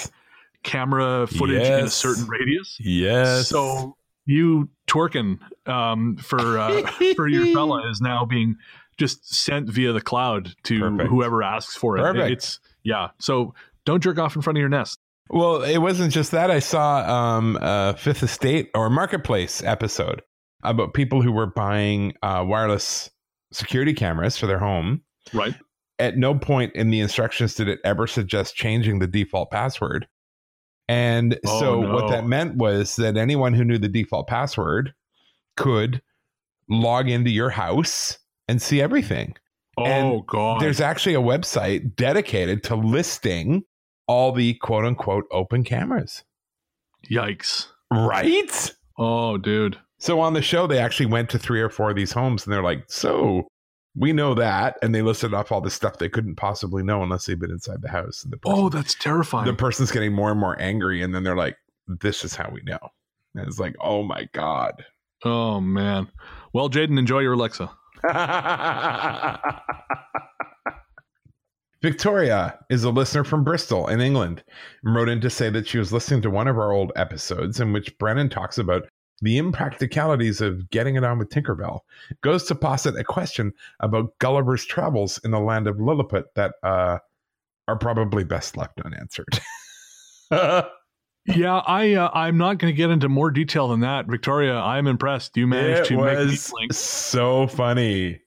camera 0.64 1.26
footage 1.28 1.68
in 1.68 1.86
a 1.86 1.90
certain 1.90 2.26
radius. 2.28 2.78
Yes. 2.82 3.48
So 3.50 3.96
you 4.26 4.70
twerking 4.88 5.40
um, 5.68 6.18
for 6.18 6.58
uh, 6.58 6.82
for 7.16 7.28
your 7.28 7.46
fella 7.54 7.90
is 7.90 8.02
now 8.02 8.26
being 8.26 8.58
just 8.98 9.34
sent 9.34 9.70
via 9.70 9.92
the 9.92 10.02
cloud 10.02 10.56
to 10.64 10.80
Perfect. 10.80 11.10
whoever 11.10 11.44
asks 11.44 11.76
for 11.76 11.98
it. 11.98 12.02
Perfect. 12.02 12.32
It's 12.32 12.60
yeah. 12.84 13.10
So 13.20 13.54
don't 13.86 14.02
jerk 14.02 14.18
off 14.18 14.36
in 14.36 14.42
front 14.42 14.58
of 14.58 14.60
your 14.60 14.70
Nest. 14.70 15.00
Well, 15.30 15.64
it 15.64 15.80
wasn't 15.80 16.14
just 16.14 16.32
that. 16.32 16.52
I 16.52 16.60
saw 16.60 17.00
um, 17.12 17.58
a 17.62 17.96
Fifth 17.98 18.22
Estate 18.22 18.70
or 18.76 18.90
Marketplace 18.90 19.64
episode 19.64 20.22
about 20.64 20.94
people 20.94 21.22
who 21.22 21.32
were 21.32 21.48
buying 21.48 22.14
uh, 22.22 22.44
wireless 22.48 23.10
security 23.52 23.94
cameras 23.94 24.38
for 24.38 24.46
their 24.48 24.60
home. 24.60 25.02
Right. 25.34 25.56
At 25.98 26.18
no 26.18 26.36
point 26.36 26.76
in 26.76 26.90
the 26.90 27.00
instructions 27.00 27.56
did 27.56 27.68
it 27.68 27.80
ever 27.84 28.06
suggest 28.06 28.56
changing 28.56 29.00
the 29.00 29.08
default 29.08 29.50
password. 29.50 30.08
And 30.88 31.40
Oh, 31.46 31.60
so, 31.60 31.82
no. 31.82 31.94
what 31.94 32.10
that 32.10 32.26
meant 32.26 32.56
was 32.58 32.96
that 32.98 33.18
anyone 33.18 33.54
who 33.54 33.64
knew 33.66 33.78
the 33.78 33.90
default 33.90 34.28
password 34.28 34.94
could 35.58 36.02
log 36.70 37.10
into 37.10 37.30
your 37.32 37.50
house 37.50 38.18
and 38.48 38.62
see 38.62 38.82
everything. 38.82 39.36
Oh 39.78 39.84
And 39.86 40.28
god. 40.28 40.62
There's 40.62 40.80
actually 40.80 41.16
a 41.16 41.22
website 41.22 41.96
dedicated 41.96 42.64
to 42.66 42.76
listing 42.76 43.64
all 44.08 44.32
the 44.32 44.54
quote 44.56 44.86
unquote 44.86 45.26
open 45.32 45.64
cameras. 45.64 46.24
Yikes. 47.10 47.68
Right? 47.92 48.74
Oh 48.98 49.38
dude. 49.38 49.78
So 49.98 50.20
on 50.20 50.34
the 50.34 50.42
show, 50.42 50.68
they 50.68 50.78
actually 50.78 51.08
went 51.08 51.30
to 51.32 51.40
three 51.40 51.62
or 51.62 51.70
four 51.70 51.90
of 51.90 51.96
these 51.96 52.12
homes 52.12 52.46
and 52.46 52.54
they're 52.54 52.64
like, 52.64 52.84
so 52.88 53.48
we 53.96 54.12
know 54.14 54.34
that. 54.36 54.78
And 54.82 54.94
they 54.94 55.02
listed 55.02 55.34
off 55.34 55.52
all 55.52 55.62
the 55.62 55.72
stuff 55.72 55.98
they 55.98 56.10
couldn't 56.10 56.36
possibly 56.36 56.84
know 56.84 57.02
unless 57.04 57.26
they've 57.26 57.40
been 57.40 57.52
inside 57.52 57.82
the 57.82 57.90
house. 57.90 58.24
And 58.24 58.34
the 58.34 58.38
person, 58.38 58.58
Oh, 58.60 58.70
that's 58.70 58.96
terrifying. 58.96 59.46
the 59.46 59.54
person's 59.54 59.92
getting 59.92 60.14
more 60.14 60.32
and 60.32 60.40
more 60.40 60.60
angry. 60.62 61.02
And 61.02 61.14
then 61.16 61.24
they're 61.24 61.36
like, 61.38 61.58
this 61.88 62.24
is 62.26 62.36
how 62.36 62.50
we 62.52 62.62
know. 62.64 62.80
And 63.36 63.48
it's 63.48 63.60
like, 63.60 63.76
oh 63.82 64.04
my 64.04 64.28
God. 64.34 64.84
oh 65.24 65.60
man. 65.62 66.08
Well, 66.54 66.70
Jaden, 66.70 66.98
enjoy 67.00 67.20
your 67.20 67.34
Alexa. 67.34 67.70
Victoria 71.82 72.58
is 72.70 72.84
a 72.84 72.90
listener 72.90 73.24
from 73.24 73.44
Bristol 73.44 73.88
in 73.88 74.02
England 74.02 74.44
and 74.84 74.96
wrote 74.96 75.10
in 75.10 75.22
to 75.22 75.30
say 75.30 75.50
that 75.52 75.68
she 75.68 75.78
was 75.78 75.94
listening 75.94 76.22
to 76.24 76.30
one 76.32 76.48
of 76.48 76.58
our 76.58 76.72
old 76.72 76.92
episodes 76.96 77.60
in 77.60 77.74
which 77.74 77.96
Brennan 78.00 78.30
talks 78.30 78.58
about 78.58 78.88
the 79.22 79.38
impracticalities 79.40 80.42
of 80.42 80.70
getting 80.70 80.96
it 80.96 81.04
on 81.04 81.18
with 81.20 81.30
Tinkerbell. 81.30 81.80
Goes 82.22 82.44
to 82.46 82.56
posit 82.56 82.96
a 82.98 83.04
question 83.04 83.54
about 83.80 84.18
Gulliver's 84.20 84.66
travels 84.66 85.20
in 85.24 85.32
the 85.32 85.40
land 85.40 85.68
of 85.68 85.80
Lilliput 85.80 86.26
that 86.36 86.56
uh, 86.64 87.00
are 87.68 87.78
probably 87.78 88.24
best 88.24 88.58
left 88.58 88.82
unanswered. 88.82 89.40
Yeah, 91.28 91.58
I 91.58 91.94
uh, 91.96 92.12
I'm 92.14 92.38
not 92.38 92.60
going 92.60 92.72
to 92.72 92.78
get 92.78 92.92
into 92.92 93.10
more 93.10 93.32
detail 93.32 93.70
than 93.70 93.80
that. 93.80 94.06
Victoria, 94.06 94.58
I'm 94.58 94.86
impressed. 94.86 95.36
You 95.36 95.48
managed 95.48 95.90
it 95.92 95.96
to 95.96 95.98
make 96.04 96.20
these 96.28 96.54
links. 96.54 96.78
so 96.78 97.48
funny. 97.48 98.22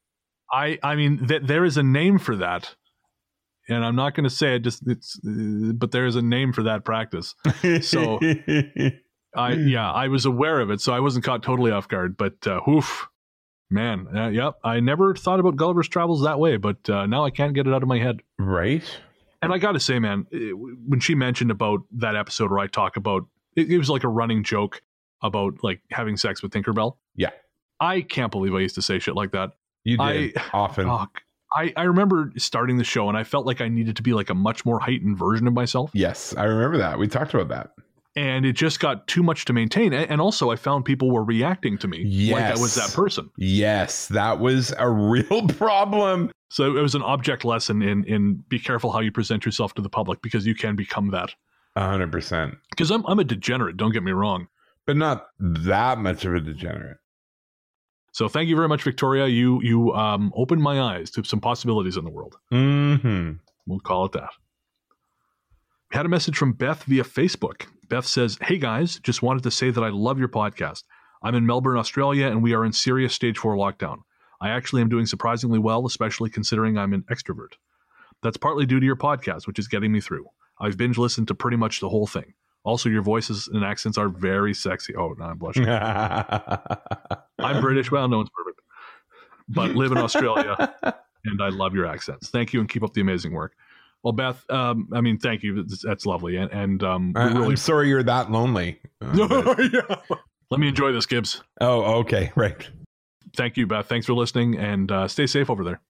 I 0.52 0.80
I 0.82 0.96
mean 0.96 1.28
th- 1.28 1.42
there 1.44 1.64
is 1.64 1.76
a 1.76 1.84
name 1.84 2.18
for 2.18 2.34
that, 2.34 2.74
and 3.68 3.84
I'm 3.84 3.94
not 3.94 4.16
going 4.16 4.24
to 4.24 4.34
say 4.34 4.56
it. 4.56 4.60
Just 4.64 4.82
it's, 4.88 5.16
uh, 5.24 5.74
but 5.74 5.92
there 5.92 6.06
is 6.06 6.16
a 6.16 6.22
name 6.22 6.52
for 6.52 6.64
that 6.64 6.84
practice. 6.84 7.36
So- 7.82 8.18
I 9.38 9.52
yeah, 9.74 9.90
I 9.90 10.08
was 10.08 10.26
aware 10.26 10.60
of 10.60 10.70
it, 10.70 10.80
so 10.80 10.92
I 10.92 11.00
wasn't 11.00 11.24
caught 11.24 11.42
totally 11.42 11.70
off 11.70 11.88
guard. 11.88 12.16
But 12.16 12.46
uh, 12.46 12.60
oof, 12.68 13.08
man, 13.70 14.06
uh, 14.14 14.28
yep, 14.28 14.54
I 14.64 14.80
never 14.80 15.14
thought 15.14 15.40
about 15.40 15.56
Gulliver's 15.56 15.88
Travels 15.88 16.22
that 16.24 16.38
way, 16.38 16.56
but 16.56 16.88
uh, 16.90 17.06
now 17.06 17.24
I 17.24 17.30
can't 17.30 17.54
get 17.54 17.66
it 17.66 17.72
out 17.72 17.82
of 17.82 17.88
my 17.88 17.98
head. 17.98 18.20
right? 18.38 18.82
And 19.40 19.52
I 19.52 19.58
got 19.58 19.72
to 19.72 19.80
say, 19.80 19.98
man, 20.00 20.26
it- 20.32 20.52
when 20.58 20.98
she 21.00 21.14
mentioned 21.14 21.50
about 21.52 21.80
that 21.92 22.16
episode 22.16 22.50
where 22.50 22.58
I 22.58 22.66
talk 22.66 22.96
about 22.96 23.22
it, 23.56 23.70
it 23.70 23.78
was 23.78 23.88
like 23.88 24.02
a 24.04 24.08
running 24.08 24.42
joke 24.42 24.82
about 25.22 25.62
like 25.62 25.80
having 25.92 26.16
sex 26.16 26.42
with 26.42 26.52
Tinkerbell. 26.52 26.96
Yeah. 27.14 27.30
I 27.80 28.00
can't 28.00 28.32
believe 28.32 28.52
I 28.54 28.60
used 28.60 28.74
to 28.74 28.82
say 28.82 28.98
shit 28.98 29.14
like 29.14 29.30
that. 29.32 29.50
You 29.84 29.96
did 29.98 30.36
I- 30.38 30.42
often. 30.52 30.88
I, 31.56 31.72
I 31.76 31.82
remember 31.84 32.32
starting 32.36 32.76
the 32.76 32.84
show 32.84 33.08
and 33.08 33.16
I 33.16 33.24
felt 33.24 33.46
like 33.46 33.60
I 33.60 33.68
needed 33.68 33.96
to 33.96 34.02
be 34.02 34.12
like 34.12 34.28
a 34.28 34.34
much 34.34 34.66
more 34.66 34.78
heightened 34.80 35.16
version 35.18 35.46
of 35.46 35.54
myself. 35.54 35.90
Yes, 35.94 36.34
I 36.36 36.44
remember 36.44 36.76
that. 36.78 36.98
We 36.98 37.06
talked 37.08 37.32
about 37.32 37.48
that. 37.48 37.70
And 38.18 38.44
it 38.44 38.54
just 38.54 38.80
got 38.80 39.06
too 39.06 39.22
much 39.22 39.44
to 39.44 39.52
maintain. 39.52 39.92
And 39.92 40.20
also, 40.20 40.50
I 40.50 40.56
found 40.56 40.84
people 40.84 41.10
were 41.10 41.22
reacting 41.22 41.78
to 41.78 41.86
me 41.86 42.32
like 42.32 42.42
I 42.42 42.58
was 42.58 42.74
that 42.74 42.92
person. 42.92 43.30
Yes, 43.36 44.08
that 44.08 44.40
was 44.40 44.74
a 44.76 44.90
real 44.90 45.46
problem. 45.46 46.32
So 46.50 46.76
it 46.76 46.80
was 46.80 46.96
an 46.96 47.02
object 47.02 47.44
lesson 47.44 47.80
in 47.80 48.04
in 48.04 48.44
be 48.48 48.58
careful 48.58 48.90
how 48.90 49.00
you 49.00 49.12
present 49.12 49.44
yourself 49.44 49.74
to 49.74 49.82
the 49.82 49.88
public 49.88 50.20
because 50.20 50.46
you 50.46 50.54
can 50.54 50.74
become 50.74 51.10
that. 51.12 51.34
A 51.76 51.86
hundred 51.86 52.10
percent. 52.10 52.56
Because 52.70 52.90
I'm 52.90 53.06
I'm 53.06 53.20
a 53.20 53.24
degenerate. 53.24 53.76
Don't 53.76 53.92
get 53.92 54.02
me 54.02 54.12
wrong. 54.12 54.48
But 54.84 54.96
not 54.96 55.28
that 55.38 55.98
much 55.98 56.24
of 56.24 56.34
a 56.34 56.40
degenerate. 56.40 56.96
So 58.12 58.28
thank 58.28 58.48
you 58.48 58.56
very 58.56 58.68
much, 58.68 58.82
Victoria. 58.82 59.28
You 59.28 59.60
you 59.62 59.92
um, 59.92 60.32
opened 60.34 60.62
my 60.62 60.80
eyes 60.80 61.10
to 61.12 61.22
some 61.22 61.40
possibilities 61.40 61.96
in 61.96 62.04
the 62.04 62.10
world. 62.10 62.36
Mm-hmm. 62.52 63.32
We'll 63.66 63.80
call 63.80 64.06
it 64.06 64.12
that. 64.12 64.30
We 65.90 65.96
had 65.96 66.04
a 66.04 66.10
message 66.10 66.36
from 66.36 66.52
Beth 66.52 66.84
via 66.84 67.02
Facebook. 67.02 67.66
Beth 67.88 68.04
says, 68.04 68.36
Hey 68.42 68.58
guys, 68.58 69.00
just 69.00 69.22
wanted 69.22 69.42
to 69.44 69.50
say 69.50 69.70
that 69.70 69.82
I 69.82 69.88
love 69.88 70.18
your 70.18 70.28
podcast. 70.28 70.84
I'm 71.22 71.34
in 71.34 71.46
Melbourne, 71.46 71.78
Australia, 71.78 72.26
and 72.26 72.42
we 72.42 72.52
are 72.52 72.64
in 72.64 72.72
serious 72.72 73.14
stage 73.14 73.38
four 73.38 73.56
lockdown. 73.56 74.00
I 74.40 74.50
actually 74.50 74.82
am 74.82 74.90
doing 74.90 75.06
surprisingly 75.06 75.58
well, 75.58 75.86
especially 75.86 76.28
considering 76.28 76.76
I'm 76.76 76.92
an 76.92 77.04
extrovert. 77.10 77.54
That's 78.22 78.36
partly 78.36 78.66
due 78.66 78.78
to 78.80 78.86
your 78.86 78.96
podcast, 78.96 79.46
which 79.46 79.58
is 79.58 79.66
getting 79.66 79.90
me 79.90 80.00
through. 80.00 80.26
I've 80.60 80.76
binge 80.76 80.98
listened 80.98 81.28
to 81.28 81.34
pretty 81.34 81.56
much 81.56 81.80
the 81.80 81.88
whole 81.88 82.06
thing. 82.06 82.34
Also, 82.64 82.90
your 82.90 83.02
voices 83.02 83.48
and 83.48 83.64
accents 83.64 83.96
are 83.96 84.10
very 84.10 84.52
sexy. 84.52 84.94
Oh, 84.94 85.14
no, 85.18 85.24
I'm 85.24 85.38
blushing. 85.38 85.66
I'm 85.68 87.62
British. 87.62 87.90
Well, 87.90 88.08
no 88.08 88.18
one's 88.18 88.30
perfect, 88.30 88.60
but 89.48 89.70
live 89.74 89.92
in 89.92 89.98
Australia, 89.98 90.74
and 91.24 91.42
I 91.42 91.48
love 91.48 91.74
your 91.74 91.86
accents. 91.86 92.28
Thank 92.28 92.52
you, 92.52 92.60
and 92.60 92.68
keep 92.68 92.82
up 92.82 92.92
the 92.92 93.00
amazing 93.00 93.32
work. 93.32 93.54
Well, 94.04 94.12
Beth, 94.12 94.44
um, 94.50 94.88
I 94.92 95.00
mean, 95.00 95.18
thank 95.18 95.42
you. 95.42 95.62
That's, 95.62 95.82
that's 95.82 96.06
lovely, 96.06 96.36
and, 96.36 96.50
and 96.52 96.82
um, 96.82 97.12
I, 97.16 97.24
really 97.26 97.46
am 97.48 97.56
sorry 97.56 97.88
you're 97.88 98.02
that 98.02 98.30
lonely. 98.30 98.80
Uh, 99.00 99.54
but- 100.08 100.18
let 100.50 100.60
me 100.60 100.68
enjoy 100.68 100.92
this, 100.92 101.06
Gibbs. 101.06 101.42
oh, 101.60 101.82
okay, 102.00 102.32
right. 102.34 102.68
Thank 103.36 103.56
you, 103.56 103.66
Beth. 103.66 103.86
Thanks 103.88 104.06
for 104.06 104.14
listening, 104.14 104.56
and 104.56 104.90
uh, 104.90 105.06
stay 105.08 105.26
safe 105.26 105.50
over 105.50 105.62
there. 105.62 105.80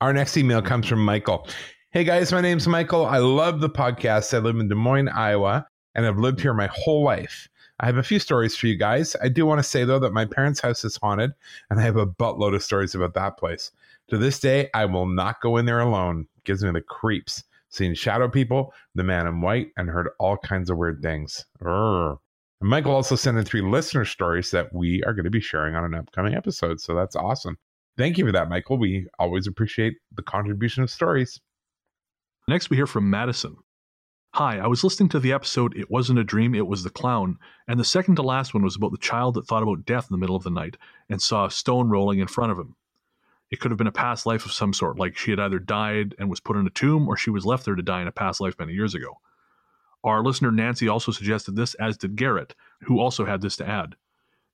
Our 0.00 0.12
next 0.12 0.36
email 0.36 0.60
comes 0.60 0.86
from 0.86 1.02
Michael. 1.04 1.46
Hey 1.92 2.04
guys, 2.04 2.32
my 2.32 2.40
name's 2.40 2.66
Michael. 2.66 3.06
I 3.06 3.18
love 3.18 3.60
the 3.60 3.70
podcast. 3.70 4.34
I 4.34 4.38
live 4.38 4.56
in 4.56 4.68
Des 4.68 4.74
Moines, 4.74 5.08
Iowa, 5.08 5.66
and 5.94 6.04
I've 6.04 6.18
lived 6.18 6.40
here 6.40 6.52
my 6.52 6.68
whole 6.72 7.04
life. 7.04 7.48
I 7.80 7.86
have 7.86 7.96
a 7.96 8.02
few 8.02 8.18
stories 8.18 8.56
for 8.56 8.66
you 8.66 8.76
guys. 8.76 9.16
I 9.22 9.28
do 9.28 9.46
want 9.46 9.60
to 9.60 9.62
say 9.62 9.84
though 9.84 10.00
that 10.00 10.12
my 10.12 10.24
parents' 10.24 10.60
house 10.60 10.84
is 10.84 10.96
haunted, 10.96 11.32
and 11.70 11.78
I 11.78 11.82
have 11.84 11.96
a 11.96 12.06
buttload 12.06 12.54
of 12.54 12.62
stories 12.62 12.94
about 12.94 13.14
that 13.14 13.38
place. 13.38 13.70
To 14.14 14.18
this 14.18 14.38
day, 14.38 14.70
I 14.72 14.84
will 14.84 15.06
not 15.06 15.40
go 15.40 15.56
in 15.56 15.66
there 15.66 15.80
alone. 15.80 16.28
gives 16.44 16.62
me 16.62 16.70
the 16.70 16.80
creeps. 16.80 17.42
Seen 17.68 17.96
shadow 17.96 18.28
people, 18.28 18.72
the 18.94 19.02
man 19.02 19.26
in 19.26 19.40
white, 19.40 19.72
and 19.76 19.90
heard 19.90 20.08
all 20.20 20.36
kinds 20.36 20.70
of 20.70 20.76
weird 20.76 21.02
things. 21.02 21.44
Urgh. 21.60 22.18
And 22.60 22.70
Michael 22.70 22.92
also 22.94 23.16
sent 23.16 23.38
in 23.38 23.44
three 23.44 23.60
listener 23.60 24.04
stories 24.04 24.52
that 24.52 24.72
we 24.72 25.02
are 25.02 25.14
going 25.14 25.24
to 25.24 25.32
be 25.32 25.40
sharing 25.40 25.74
on 25.74 25.82
an 25.82 25.96
upcoming 25.96 26.36
episode. 26.36 26.80
So 26.80 26.94
that's 26.94 27.16
awesome. 27.16 27.58
Thank 27.98 28.16
you 28.16 28.24
for 28.24 28.30
that, 28.30 28.48
Michael. 28.48 28.78
We 28.78 29.08
always 29.18 29.48
appreciate 29.48 29.94
the 30.14 30.22
contribution 30.22 30.84
of 30.84 30.92
stories. 30.92 31.40
Next, 32.46 32.70
we 32.70 32.76
hear 32.76 32.86
from 32.86 33.10
Madison. 33.10 33.56
Hi, 34.34 34.58
I 34.58 34.68
was 34.68 34.84
listening 34.84 35.08
to 35.08 35.18
the 35.18 35.32
episode 35.32 35.76
It 35.76 35.90
Wasn't 35.90 36.20
a 36.20 36.24
Dream, 36.24 36.54
It 36.54 36.68
Was 36.68 36.84
the 36.84 36.90
Clown, 36.90 37.36
and 37.66 37.80
the 37.80 37.84
second 37.84 38.14
to 38.14 38.22
last 38.22 38.54
one 38.54 38.62
was 38.62 38.76
about 38.76 38.92
the 38.92 38.98
child 38.98 39.34
that 39.34 39.48
thought 39.48 39.64
about 39.64 39.84
death 39.84 40.06
in 40.08 40.14
the 40.14 40.18
middle 40.18 40.36
of 40.36 40.44
the 40.44 40.50
night 40.50 40.76
and 41.10 41.20
saw 41.20 41.46
a 41.46 41.50
stone 41.50 41.88
rolling 41.88 42.20
in 42.20 42.28
front 42.28 42.52
of 42.52 42.60
him. 42.60 42.76
It 43.54 43.60
could 43.60 43.70
have 43.70 43.78
been 43.78 43.86
a 43.86 43.92
past 43.92 44.26
life 44.26 44.44
of 44.44 44.52
some 44.52 44.72
sort, 44.72 44.98
like 44.98 45.16
she 45.16 45.30
had 45.30 45.38
either 45.38 45.60
died 45.60 46.16
and 46.18 46.28
was 46.28 46.40
put 46.40 46.56
in 46.56 46.66
a 46.66 46.70
tomb 46.70 47.06
or 47.06 47.16
she 47.16 47.30
was 47.30 47.46
left 47.46 47.64
there 47.64 47.76
to 47.76 47.82
die 47.84 48.02
in 48.02 48.08
a 48.08 48.10
past 48.10 48.40
life 48.40 48.58
many 48.58 48.72
years 48.72 48.96
ago. 48.96 49.20
Our 50.02 50.24
listener 50.24 50.50
Nancy 50.50 50.88
also 50.88 51.12
suggested 51.12 51.54
this, 51.54 51.74
as 51.74 51.96
did 51.96 52.16
Garrett, 52.16 52.56
who 52.80 52.98
also 52.98 53.24
had 53.24 53.42
this 53.42 53.54
to 53.58 53.68
add. 53.68 53.94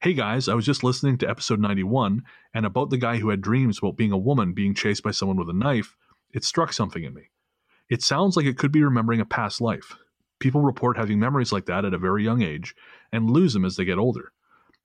Hey 0.00 0.12
guys, 0.12 0.50
I 0.50 0.54
was 0.54 0.66
just 0.66 0.84
listening 0.84 1.16
to 1.16 1.30
episode 1.30 1.60
91, 1.60 2.24
and 2.52 2.66
about 2.66 2.90
the 2.90 2.98
guy 2.98 3.16
who 3.16 3.30
had 3.30 3.40
dreams 3.40 3.78
about 3.78 3.96
being 3.96 4.12
a 4.12 4.18
woman 4.18 4.52
being 4.52 4.74
chased 4.74 5.02
by 5.02 5.12
someone 5.12 5.38
with 5.38 5.48
a 5.48 5.54
knife, 5.54 5.96
it 6.34 6.44
struck 6.44 6.74
something 6.74 7.02
in 7.02 7.14
me. 7.14 7.30
It 7.88 8.02
sounds 8.02 8.36
like 8.36 8.44
it 8.44 8.58
could 8.58 8.70
be 8.70 8.84
remembering 8.84 9.22
a 9.22 9.24
past 9.24 9.62
life. 9.62 9.96
People 10.40 10.60
report 10.60 10.98
having 10.98 11.18
memories 11.18 11.52
like 11.52 11.64
that 11.64 11.86
at 11.86 11.94
a 11.94 11.98
very 11.98 12.22
young 12.22 12.42
age 12.42 12.76
and 13.14 13.30
lose 13.30 13.54
them 13.54 13.64
as 13.64 13.76
they 13.76 13.86
get 13.86 13.96
older. 13.96 14.32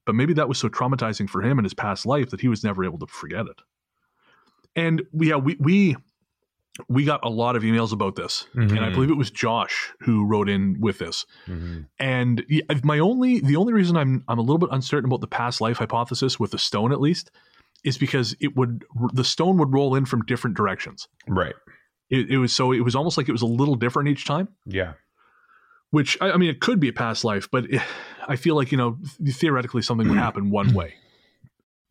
But 0.06 0.16
maybe 0.16 0.32
that 0.36 0.48
was 0.48 0.58
so 0.58 0.70
traumatizing 0.70 1.30
for 1.30 1.42
him 1.42 1.60
in 1.60 1.66
his 1.66 1.74
past 1.74 2.06
life 2.06 2.30
that 2.30 2.40
he 2.40 2.48
was 2.48 2.64
never 2.64 2.86
able 2.86 3.00
to 3.00 3.08
forget 3.08 3.48
it. 3.48 3.60
And 4.76 5.04
yeah, 5.14 5.36
we 5.38 5.56
we 5.60 5.96
we 6.90 7.06
got 7.06 7.22
a 7.24 7.30
lot 7.30 7.56
of 7.56 7.64
emails 7.64 7.94
about 7.94 8.16
this, 8.16 8.48
and 8.54 8.72
I 8.80 8.90
Mhm. 8.90 8.94
believe 8.94 9.10
it 9.10 9.16
was 9.18 9.32
Josh 9.32 9.94
who 10.02 10.26
wrote 10.26 10.50
in 10.50 10.78
with 10.82 10.98
this. 11.00 11.26
Mhm. 11.48 11.88
And 12.00 12.46
my 12.84 13.00
only 13.00 13.40
the 13.40 13.56
only 13.56 13.72
reason 13.74 13.96
I'm 13.96 14.24
I'm 14.28 14.38
a 14.40 14.42
little 14.42 14.58
bit 14.58 14.70
uncertain 14.74 15.06
about 15.10 15.22
the 15.22 15.28
past 15.28 15.62
life 15.62 15.78
hypothesis 15.78 16.38
with 16.40 16.52
the 16.52 16.58
stone 16.60 16.92
at 16.92 17.00
least 17.00 17.32
is 17.86 17.98
because 17.98 18.36
it 18.42 18.58
would 18.58 18.84
the 19.14 19.24
stone 19.24 19.58
would 19.58 19.72
roll 19.72 19.96
in 19.96 20.06
from 20.06 20.24
different 20.24 20.58
directions. 20.58 21.08
Right. 21.28 21.56
It, 22.10 22.30
it 22.30 22.38
was 22.40 22.52
so 22.54 22.72
it 22.74 22.82
was 22.82 22.96
almost 22.96 23.18
like 23.18 23.30
it 23.30 23.32
was 23.32 23.42
a 23.42 23.46
little 23.48 23.76
different 23.76 24.10
each 24.10 24.26
time. 24.26 24.50
Yeah. 24.66 24.94
Which 25.92 26.18
I, 26.20 26.32
I 26.32 26.38
mean, 26.38 26.50
it 26.50 26.60
could 26.60 26.80
be 26.82 26.90
a 26.90 26.94
past 26.94 27.24
life, 27.24 27.48
but 27.50 27.66
it, 27.70 27.82
I 28.28 28.36
feel 28.36 28.56
like 28.56 28.72
you 28.74 28.78
know 28.78 28.98
theoretically 29.26 29.82
something 29.82 30.10
would 30.10 30.18
happen 30.28 30.50
one 30.52 30.74
way. 30.74 30.96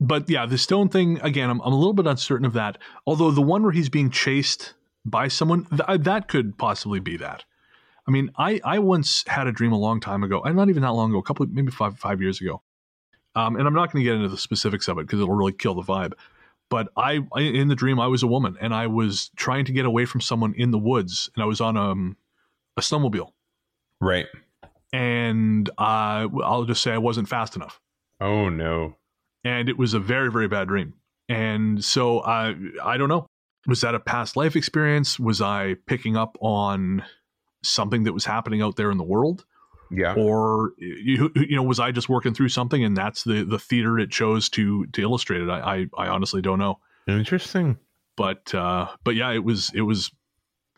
But 0.07 0.29
yeah, 0.29 0.45
the 0.47 0.59
stone 0.59 0.89
thing 0.89 1.19
again, 1.23 1.49
I'm 1.51 1.61
I'm 1.61 1.73
a 1.73 1.77
little 1.79 1.95
bit 1.95 2.07
uncertain 2.07 2.45
of 2.47 2.53
that. 2.55 2.79
Although 3.07 3.31
the 3.31 3.43
one 3.43 3.63
where 3.63 3.73
he's 3.73 3.89
being 3.89 4.11
chased 4.11 4.75
by 5.05 5.29
someone 5.29 5.65
th- 5.67 6.01
that 6.01 6.29
could 6.29 6.59
possibly 6.59 7.01
be 7.01 7.17
that. 7.19 7.45
I 8.07 8.11
mean, 8.11 8.31
I 8.37 8.61
I 8.65 8.79
once 8.81 9.25
had 9.27 9.47
a 9.47 9.53
dream 9.53 9.73
a 9.73 9.79
long 9.79 10.01
time 10.01 10.23
ago, 10.23 10.43
and 10.43 10.57
not 10.57 10.69
even 10.69 10.83
that 10.83 10.93
long 10.93 11.11
ago, 11.11 11.19
a 11.19 11.23
couple 11.23 11.47
maybe 11.47 11.71
five 11.71 11.99
five 11.99 12.21
years 12.21 12.41
ago. 12.41 12.61
Um, 13.35 13.57
and 13.57 13.67
I'm 13.67 13.75
not 13.75 13.93
going 13.93 14.05
to 14.05 14.09
get 14.09 14.17
into 14.17 14.29
the 14.29 14.37
specifics 14.37 14.87
of 14.89 14.99
it 14.99 15.07
because 15.07 15.21
it'll 15.21 15.35
really 15.35 15.53
kill 15.53 15.75
the 15.75 15.83
vibe. 15.83 16.13
But 16.71 16.89
I, 16.97 17.21
I 17.35 17.41
in 17.41 17.69
the 17.69 17.75
dream 17.75 17.99
I 17.99 18.07
was 18.07 18.23
a 18.23 18.27
woman 18.27 18.57
and 18.61 18.75
I 18.75 18.87
was 18.87 19.31
trying 19.37 19.65
to 19.67 19.73
get 19.73 19.87
away 19.87 20.05
from 20.07 20.21
someone 20.21 20.55
in 20.55 20.71
the 20.71 20.79
woods, 20.79 21.31
and 21.35 21.43
I 21.43 21.47
was 21.47 21.61
on 21.61 21.77
um, 21.77 22.17
a 22.77 22.81
snowmobile, 22.81 23.31
Right. 24.01 24.27
and 24.93 25.69
uh, 25.79 26.29
I'll 26.45 26.65
just 26.65 26.83
say 26.83 26.93
I 26.93 26.99
wasn't 26.99 27.29
fast 27.29 27.57
enough, 27.57 27.81
Oh 28.21 28.49
no. 28.49 28.97
And 29.45 29.69
it 29.69 29.79
was 29.79 29.95
a 29.95 30.01
very 30.01 30.31
very 30.31 30.49
bad 30.49 30.69
dream. 30.69 30.95
And 31.29 31.85
so 31.85 32.21
I 32.21 32.55
I 32.83 32.97
don't 32.97 33.09
know, 33.09 33.27
was 33.67 33.81
that 33.83 33.95
a 33.95 34.01
past 34.01 34.37
life 34.37 34.57
experience? 34.57 35.19
Was 35.19 35.41
I 35.41 35.77
picking 35.87 36.17
up 36.17 36.37
on 36.41 37.03
something 37.63 38.05
that 38.05 38.13
was 38.13 38.25
happening 38.25 38.61
out 38.63 38.77
there 38.77 38.91
in 38.91 38.99
the 38.99 39.05
world? 39.05 39.45
Yeah. 39.91 40.15
or 40.15 40.73
you, 40.79 41.31
you 41.37 41.55
know 41.55 41.63
was 41.63 41.79
i 41.79 41.93
just 41.93 42.09
working 42.09 42.35
through 42.35 42.49
something 42.49 42.83
and 42.83 42.97
that's 42.97 43.23
the 43.23 43.45
the 43.45 43.59
theater 43.61 43.99
it 43.99 44.11
chose 44.11 44.49
to 44.49 44.87
to 44.87 45.03
illustrate 45.03 45.43
it 45.43 45.49
i 45.51 45.87
i, 45.97 46.05
I 46.05 46.09
honestly 46.09 46.41
don't 46.41 46.59
know 46.59 46.81
Interesting. 47.07 47.79
but 48.17 48.53
uh 48.55 48.89
but 49.05 49.15
yeah 49.15 49.31
it 49.31 49.45
was 49.45 49.71
it 49.75 49.83
was 49.83 50.11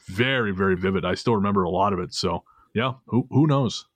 very 0.07 0.51
very 0.51 0.77
vivid 0.77 1.05
i 1.07 1.15
still 1.15 1.37
remember 1.37 1.63
a 1.63 1.71
lot 1.71 1.93
of 1.95 1.99
it 2.01 2.13
so 2.13 2.43
yeah 2.75 2.95
who 3.07 3.27
who 3.31 3.47
knows 3.47 3.87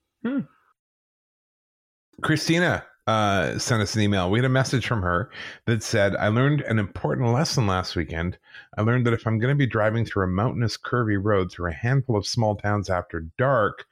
Christina 2.23 2.85
uh, 3.07 3.59
sent 3.59 3.83
us 3.83 3.95
an 3.95 4.03
email. 4.03 4.31
We 4.31 4.39
had 4.39 4.45
a 4.45 4.51
message 4.51 4.87
from 4.87 5.03
her 5.03 5.31
that 5.67 5.83
said, 5.83 6.15
I 6.17 6.29
learned 6.29 6.61
an 6.63 6.79
important 6.79 7.33
lesson 7.33 7.67
last 7.67 7.97
weekend. 7.97 8.39
I 8.77 8.83
learned 8.83 9.07
that 9.07 9.15
if 9.15 9.27
I'm 9.27 9.39
going 9.39 9.53
to 9.53 9.59
be 9.59 9.67
driving 9.67 10.05
through 10.05 10.25
a 10.25 10.29
mountainous, 10.29 10.77
curvy 10.77 11.19
road 11.21 11.51
through 11.51 11.71
a 11.71 11.75
handful 11.75 12.17
of 12.17 12.27
small 12.27 12.57
towns 12.57 12.89
after 12.91 13.27
dark, 13.39 13.87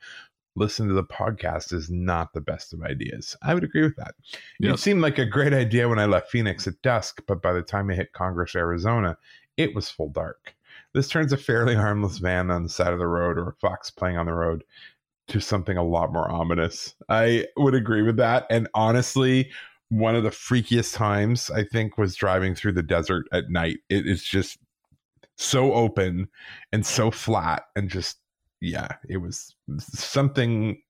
listen 0.56 0.88
to 0.88 0.94
the 0.94 1.04
podcast 1.04 1.72
is 1.72 1.88
not 1.90 2.32
the 2.32 2.40
best 2.40 2.72
of 2.72 2.82
ideas. 2.82 3.36
I 3.42 3.54
would 3.54 3.64
agree 3.64 3.82
with 3.82 3.96
that. 3.96 4.14
It 4.74 4.78
seemed 4.78 5.02
like 5.02 5.18
a 5.18 5.26
great 5.26 5.54
idea 5.54 5.88
when 5.88 5.98
I 5.98 6.06
left 6.06 6.30
Phoenix 6.30 6.66
at 6.66 6.80
dusk, 6.82 7.22
but 7.26 7.42
by 7.42 7.52
the 7.52 7.62
time 7.62 7.90
I 7.90 7.94
hit 7.94 8.12
Congress, 8.12 8.54
Arizona, 8.54 9.16
it 9.56 9.74
was 9.74 9.88
full 9.88 10.10
dark. 10.10 10.54
This 10.94 11.08
turns 11.08 11.32
a 11.32 11.36
fairly 11.36 11.74
harmless 11.74 12.18
van 12.18 12.50
on 12.50 12.62
the 12.62 12.68
side 12.68 12.92
of 12.92 12.98
the 12.98 13.06
road 13.06 13.38
or 13.38 13.48
a 13.48 13.54
fox 13.54 13.90
playing 13.90 14.16
on 14.16 14.26
the 14.26 14.32
road 14.32 14.64
to 15.28 15.40
something 15.40 15.76
a 15.76 15.84
lot 15.84 16.12
more 16.12 16.30
ominous. 16.30 16.94
I 17.08 17.46
would 17.56 17.74
agree 17.74 18.02
with 18.02 18.16
that. 18.16 18.46
And 18.50 18.68
honestly, 18.74 19.50
one 19.90 20.14
of 20.14 20.22
the 20.22 20.30
freakiest 20.30 20.94
times 20.94 21.50
I 21.50 21.64
think 21.64 21.96
was 21.96 22.14
driving 22.14 22.54
through 22.54 22.72
the 22.72 22.82
desert 22.82 23.26
at 23.32 23.50
night. 23.50 23.78
It 23.88 24.06
is 24.06 24.22
just 24.22 24.58
so 25.36 25.72
open 25.72 26.28
and 26.72 26.84
so 26.84 27.10
flat 27.10 27.64
and 27.76 27.88
just 27.88 28.18
yeah, 28.60 28.88
it 29.08 29.18
was 29.18 29.54
something 29.78 30.82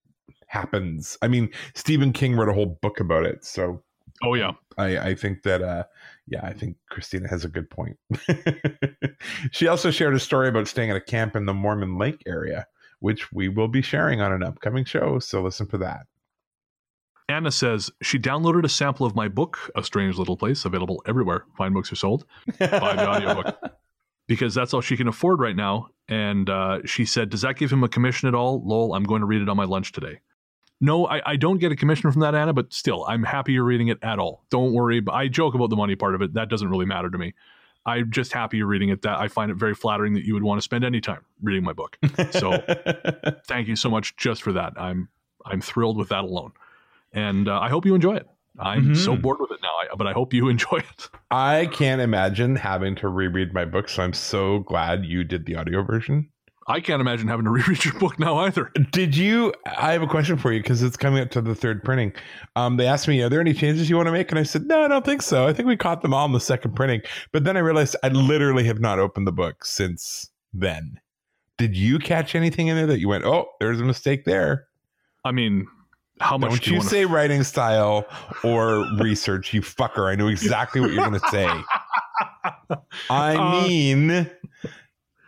happens. 0.47 1.19
I 1.21 1.29
mean, 1.29 1.51
Stephen 1.75 2.13
King 2.13 2.35
wrote 2.35 2.49
a 2.49 2.55
whole 2.55 2.79
book 2.81 2.99
about 2.99 3.27
it. 3.27 3.45
So 3.45 3.83
oh 4.23 4.35
yeah 4.35 4.51
I, 4.79 4.99
I 4.99 5.15
think 5.15 5.43
that 5.45 5.63
uh 5.63 5.85
yeah, 6.27 6.45
I 6.45 6.53
think 6.53 6.77
Christina 6.91 7.29
has 7.29 7.45
a 7.45 7.49
good 7.49 7.71
point. 7.71 7.97
she 9.53 9.69
also 9.69 9.91
shared 9.91 10.15
a 10.15 10.21
story 10.21 10.49
about 10.49 10.67
staying 10.67 10.91
at 10.91 10.97
a 10.97 11.01
camp 11.01 11.37
in 11.37 11.47
the 11.47 11.55
Mormon 11.55 11.99
Lake 11.99 12.23
area, 12.27 12.67
which 13.01 13.33
we 13.33 13.49
will 13.49 13.69
be 13.69 13.83
sharing 13.83 14.21
on 14.21 14.33
an 14.33 14.43
upcoming 14.43 14.85
show. 14.85 15.19
So 15.19 15.43
listen 15.43 15.67
for 15.67 15.79
that. 15.79 16.07
Anna 17.29 17.51
says 17.51 17.91
she 18.01 18.19
downloaded 18.19 18.65
a 18.65 18.69
sample 18.69 19.05
of 19.05 19.15
my 19.15 19.29
book, 19.29 19.71
A 19.77 19.85
Strange 19.85 20.17
Little 20.17 20.37
Place, 20.37 20.65
available 20.65 21.03
everywhere 21.07 21.45
fine 21.57 21.75
books 21.75 21.93
are 21.93 21.97
sold, 21.97 22.25
Buy 22.59 22.67
the 22.97 23.09
audiobook, 23.09 23.59
because 24.27 24.55
that's 24.55 24.73
all 24.73 24.81
she 24.81 24.97
can 24.97 25.09
afford 25.09 25.39
right 25.39 25.57
now. 25.57 25.89
And 26.09 26.49
uh, 26.49 26.79
she 26.87 27.05
said, 27.05 27.29
Does 27.29 27.43
that 27.43 27.57
give 27.57 27.71
him 27.71 27.85
a 27.85 27.89
commission 27.89 28.29
at 28.29 28.35
all? 28.35 28.63
Lol, 28.65 28.95
I'm 28.95 29.05
going 29.05 29.21
to 29.21 29.27
read 29.27 29.43
it 29.43 29.49
on 29.49 29.59
my 29.59 29.65
lunch 29.65 29.93
today. 29.93 30.21
No, 30.81 31.07
I, 31.07 31.33
I 31.33 31.37
don't 31.37 31.59
get 31.59 31.73
a 31.73 31.77
commission 31.77 32.11
from 32.11 32.21
that, 32.21 32.35
Anna, 32.35 32.53
but 32.53 32.73
still, 32.73 33.05
I'm 33.07 33.25
happy 33.25 33.53
you're 33.53 33.65
reading 33.65 33.89
it 33.89 33.99
at 34.03 34.19
all. 34.19 34.45
Don't 34.49 34.73
worry. 34.73 35.03
I 35.11 35.29
joke 35.29 35.55
about 35.55 35.71
the 35.71 35.77
money 35.77 35.97
part 35.97 36.15
of 36.15 36.23
it. 36.23 36.35
That 36.35 36.49
doesn't 36.49 36.69
really 36.69 36.87
matter 36.87 37.11
to 37.11 37.19
me. 37.19 37.35
I'm 37.89 38.11
just 38.11 38.33
happy 38.33 38.59
you're 38.59 38.67
reading 38.67 38.91
it. 38.91 39.03
That 39.03 39.19
I 39.19 39.29
find 39.29 39.51
it 39.51 39.57
very 39.57 39.75
flattering 39.75 40.15
that 40.15 40.25
you 40.25 40.35
would 40.35 40.43
want 40.43 40.59
to 40.59 40.63
spend 40.63 40.85
any 40.85 41.01
time 41.01 41.25
reading 41.43 41.65
my 41.65 41.73
book. 41.73 41.99
So 42.31 42.63
thank 43.47 43.69
you 43.69 43.77
so 43.77 43.89
much 43.89 44.17
just 44.17 44.43
for 44.43 44.53
that. 44.53 44.75
I'm 44.77 45.09
I'm 45.45 45.61
thrilled 45.61 45.97
with 45.97 46.11
that 46.11 46.25
alone 46.25 46.53
and 47.13 47.49
uh, 47.49 47.59
I 47.59 47.69
hope 47.69 47.87
you 47.87 47.95
enjoy 47.95 48.17
it. 48.17 48.29
I'm 48.59 48.87
mm-hmm. 48.87 48.95
so 48.95 49.17
bored 49.17 49.39
with 49.41 49.53
it 49.53 49.61
now, 49.63 49.97
but 49.97 50.07
I 50.07 50.13
hope 50.13 50.35
you 50.35 50.49
enjoy 50.49 50.79
it. 50.79 51.11
I 51.31 51.69
can't 51.73 52.01
imagine 52.01 52.57
having 52.57 52.97
to 52.97 53.09
reread 53.09 53.53
my 53.55 53.65
book, 53.65 53.89
so 53.89 54.03
I'm 54.03 54.13
so 54.13 54.61
glad 54.61 55.05
you 55.05 55.25
did 55.25 55.47
the 55.47 55.57
audio 55.57 55.83
version. 55.83 56.31
I 56.69 56.81
can't 56.81 57.01
imagine 57.01 57.29
having 57.29 57.45
to 57.45 57.51
reread 57.59 57.85
your 57.85 57.95
book 57.95 58.19
now 58.19 58.37
either. 58.39 58.71
Did 58.93 59.17
you? 59.17 59.55
I 59.67 59.93
have 59.93 60.03
a 60.03 60.07
question 60.07 60.37
for 60.37 60.53
you 60.53 60.61
because 60.61 60.83
it's 60.83 60.97
coming 60.97 61.23
up 61.23 61.31
to 61.31 61.41
the 61.41 61.55
third 61.55 61.83
printing. 61.83 62.13
Um, 62.57 62.77
they 62.77 62.87
asked 62.87 63.09
me, 63.09 63.23
"Are 63.23 63.29
there 63.29 63.41
any 63.41 63.55
changes 63.55 63.89
you 63.89 63.97
want 63.97 64.07
to 64.07 64.13
make?" 64.13 64.31
And 64.31 64.39
I 64.39 64.43
said, 64.43 64.67
"No, 64.67 64.83
I 64.83 64.89
don't 64.89 65.05
think 65.05 65.23
so. 65.23 65.47
I 65.47 65.53
think 65.53 65.67
we 65.67 65.77
caught 65.77 66.03
them 66.03 66.13
all 66.13 66.27
in 66.27 66.33
the 66.33 66.41
second 66.41 66.77
printing." 66.77 67.01
But 67.33 67.45
then 67.45 67.57
I 67.57 67.61
realized 67.61 67.97
I 68.03 68.09
literally 68.09 68.65
have 68.65 68.81
not 68.81 68.99
opened 68.99 69.27
the 69.27 69.33
book 69.33 69.65
since 69.65 70.31
then. 70.53 71.01
Did 71.57 71.75
you 71.75 71.99
catch 71.99 72.35
anything 72.35 72.69
in 72.69 72.77
there 72.77 72.87
that 72.87 73.01
you 73.01 73.09
went, 73.09 73.25
"Oh, 73.25 73.49
there's 73.61 73.81
a 73.81 73.85
mistake 73.85 74.25
there"? 74.25 74.67
I 75.25 75.33
mean, 75.33 75.67
how 76.21 76.39
much 76.39 76.51
don't 76.51 76.63
do 76.63 76.71
you, 76.71 76.77
you 76.77 76.83
say 76.83 77.05
writing 77.07 77.43
style 77.43 78.07
or 78.43 78.87
research 78.99 79.53
you 79.53 79.61
fucker 79.61 80.11
i 80.11 80.15
know 80.15 80.29
exactly 80.29 80.81
what 80.81 80.91
you're 80.91 81.07
going 81.07 81.21
to 81.21 81.29
say 81.29 81.49
i 83.11 83.37
uh, 83.37 83.63
mean 83.63 84.31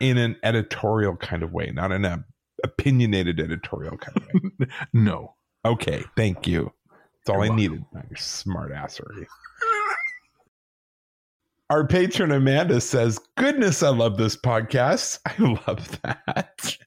in 0.01 0.17
an 0.17 0.35
editorial 0.43 1.15
kind 1.15 1.43
of 1.43 1.51
way 1.53 1.71
not 1.73 1.91
in 1.91 2.05
a 2.05 2.23
opinionated 2.63 3.39
editorial 3.39 3.97
kind 3.97 4.17
of 4.17 4.23
way 4.33 4.67
no 4.93 5.33
okay 5.65 6.03
thank 6.15 6.47
you 6.47 6.71
that's 6.89 7.29
all 7.29 7.35
you're 7.35 7.45
i 7.45 7.47
welcome. 7.49 7.55
needed 7.55 7.85
your 8.09 8.17
smart 8.17 8.71
assery 8.71 9.25
our 11.71 11.87
patron 11.87 12.33
Amanda 12.33 12.81
says, 12.81 13.17
Goodness, 13.37 13.81
I 13.81 13.91
love 13.91 14.17
this 14.17 14.35
podcast. 14.35 15.19
I 15.25 15.61
love 15.65 16.01
that. 16.01 16.77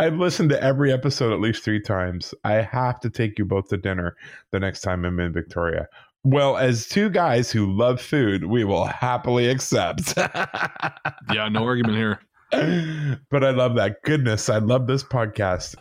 I've 0.00 0.16
listened 0.16 0.50
to 0.50 0.60
every 0.60 0.92
episode 0.92 1.32
at 1.32 1.38
least 1.38 1.62
three 1.62 1.80
times. 1.80 2.34
I 2.42 2.54
have 2.54 2.98
to 3.00 3.10
take 3.10 3.38
you 3.38 3.44
both 3.44 3.68
to 3.68 3.76
dinner 3.76 4.16
the 4.50 4.58
next 4.58 4.80
time 4.80 5.04
I'm 5.04 5.20
in 5.20 5.32
Victoria. 5.32 5.86
Well, 6.24 6.56
as 6.56 6.88
two 6.88 7.08
guys 7.08 7.52
who 7.52 7.72
love 7.72 8.00
food, 8.00 8.46
we 8.46 8.64
will 8.64 8.84
happily 8.84 9.48
accept. 9.48 10.14
yeah, 10.16 11.48
no 11.48 11.64
argument 11.64 11.96
here. 11.96 12.18
But 12.52 13.44
I 13.44 13.50
love 13.50 13.76
that. 13.76 14.02
Goodness, 14.02 14.50
I 14.50 14.58
love 14.58 14.86
this 14.86 15.02
podcast. 15.02 15.74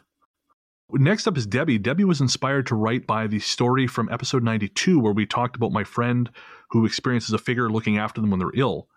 Next 0.90 1.28
up 1.28 1.38
is 1.38 1.46
Debbie. 1.46 1.78
Debbie 1.78 2.06
was 2.06 2.22
inspired 2.22 2.68
to 2.68 2.76
write 2.76 3.06
by 3.06 3.28
the 3.28 3.40
story 3.40 3.88
from 3.88 4.10
episode 4.10 4.44
92, 4.44 5.00
where 5.00 5.14
we 5.14 5.26
talked 5.26 5.56
about 5.58 5.74
my 5.74 5.84
friend 5.84 6.30
who 6.70 6.86
experiences 6.86 7.34
a 7.34 7.38
figure 7.38 7.70
looking 7.70 7.98
after 7.98 8.22
them 8.22 8.30
when 8.30 8.40
they're 8.40 8.52
ill. 8.56 8.88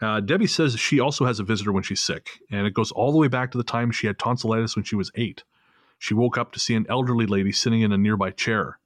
Uh, 0.00 0.20
Debbie 0.20 0.46
says 0.46 0.78
she 0.78 1.00
also 1.00 1.24
has 1.26 1.40
a 1.40 1.44
visitor 1.44 1.72
when 1.72 1.82
she's 1.82 2.00
sick, 2.00 2.40
and 2.50 2.66
it 2.66 2.74
goes 2.74 2.92
all 2.92 3.10
the 3.10 3.18
way 3.18 3.28
back 3.28 3.50
to 3.50 3.58
the 3.58 3.64
time 3.64 3.90
she 3.90 4.06
had 4.06 4.18
tonsillitis 4.18 4.76
when 4.76 4.84
she 4.84 4.96
was 4.96 5.10
eight. 5.16 5.42
She 5.98 6.14
woke 6.14 6.38
up 6.38 6.52
to 6.52 6.60
see 6.60 6.74
an 6.74 6.86
elderly 6.88 7.26
lady 7.26 7.52
sitting 7.52 7.82
in 7.82 7.92
a 7.92 7.98
nearby 7.98 8.30
chair. 8.30 8.78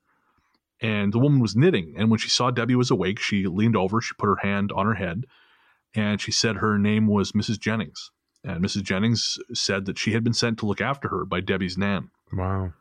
And 0.80 1.12
the 1.12 1.18
woman 1.18 1.40
was 1.40 1.56
knitting, 1.56 1.94
and 1.96 2.10
when 2.10 2.18
she 2.18 2.28
saw 2.28 2.50
Debbie 2.50 2.76
was 2.76 2.90
awake, 2.90 3.18
she 3.18 3.46
leaned 3.46 3.76
over, 3.76 4.00
she 4.00 4.14
put 4.18 4.28
her 4.28 4.36
hand 4.36 4.72
on 4.72 4.86
her 4.86 4.94
head, 4.94 5.26
and 5.94 6.20
she 6.20 6.30
said 6.30 6.56
her 6.56 6.78
name 6.78 7.06
was 7.06 7.32
Mrs. 7.32 7.58
Jennings. 7.58 8.10
And 8.44 8.64
Mrs. 8.64 8.82
Jennings 8.82 9.38
said 9.52 9.84
that 9.86 9.98
she 9.98 10.12
had 10.12 10.22
been 10.22 10.32
sent 10.32 10.58
to 10.58 10.66
look 10.66 10.80
after 10.80 11.08
her 11.08 11.24
by 11.24 11.40
Debbie's 11.40 11.76
nan. 11.76 12.10
Wow. 12.32 12.72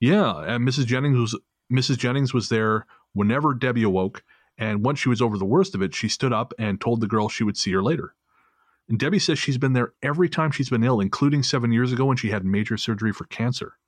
Yeah, 0.00 0.42
and 0.42 0.66
Mrs. 0.66 0.86
Jennings 0.86 1.18
was 1.18 1.38
Mrs. 1.72 1.98
Jennings 1.98 2.34
was 2.34 2.48
there 2.48 2.86
whenever 3.12 3.54
Debbie 3.54 3.84
awoke, 3.84 4.22
and 4.58 4.84
once 4.84 4.98
she 4.98 5.08
was 5.08 5.22
over 5.22 5.38
the 5.38 5.44
worst 5.44 5.74
of 5.74 5.82
it, 5.82 5.94
she 5.94 6.08
stood 6.08 6.32
up 6.32 6.52
and 6.58 6.80
told 6.80 7.00
the 7.00 7.06
girl 7.06 7.28
she 7.28 7.44
would 7.44 7.56
see 7.56 7.72
her 7.72 7.82
later. 7.82 8.14
And 8.88 8.98
Debbie 8.98 9.18
says 9.18 9.38
she's 9.38 9.56
been 9.56 9.72
there 9.72 9.94
every 10.02 10.28
time 10.28 10.50
she's 10.50 10.68
been 10.68 10.84
ill, 10.84 11.00
including 11.00 11.42
seven 11.42 11.72
years 11.72 11.92
ago 11.92 12.04
when 12.04 12.16
she 12.16 12.30
had 12.30 12.44
major 12.44 12.76
surgery 12.76 13.12
for 13.12 13.24
cancer. 13.24 13.78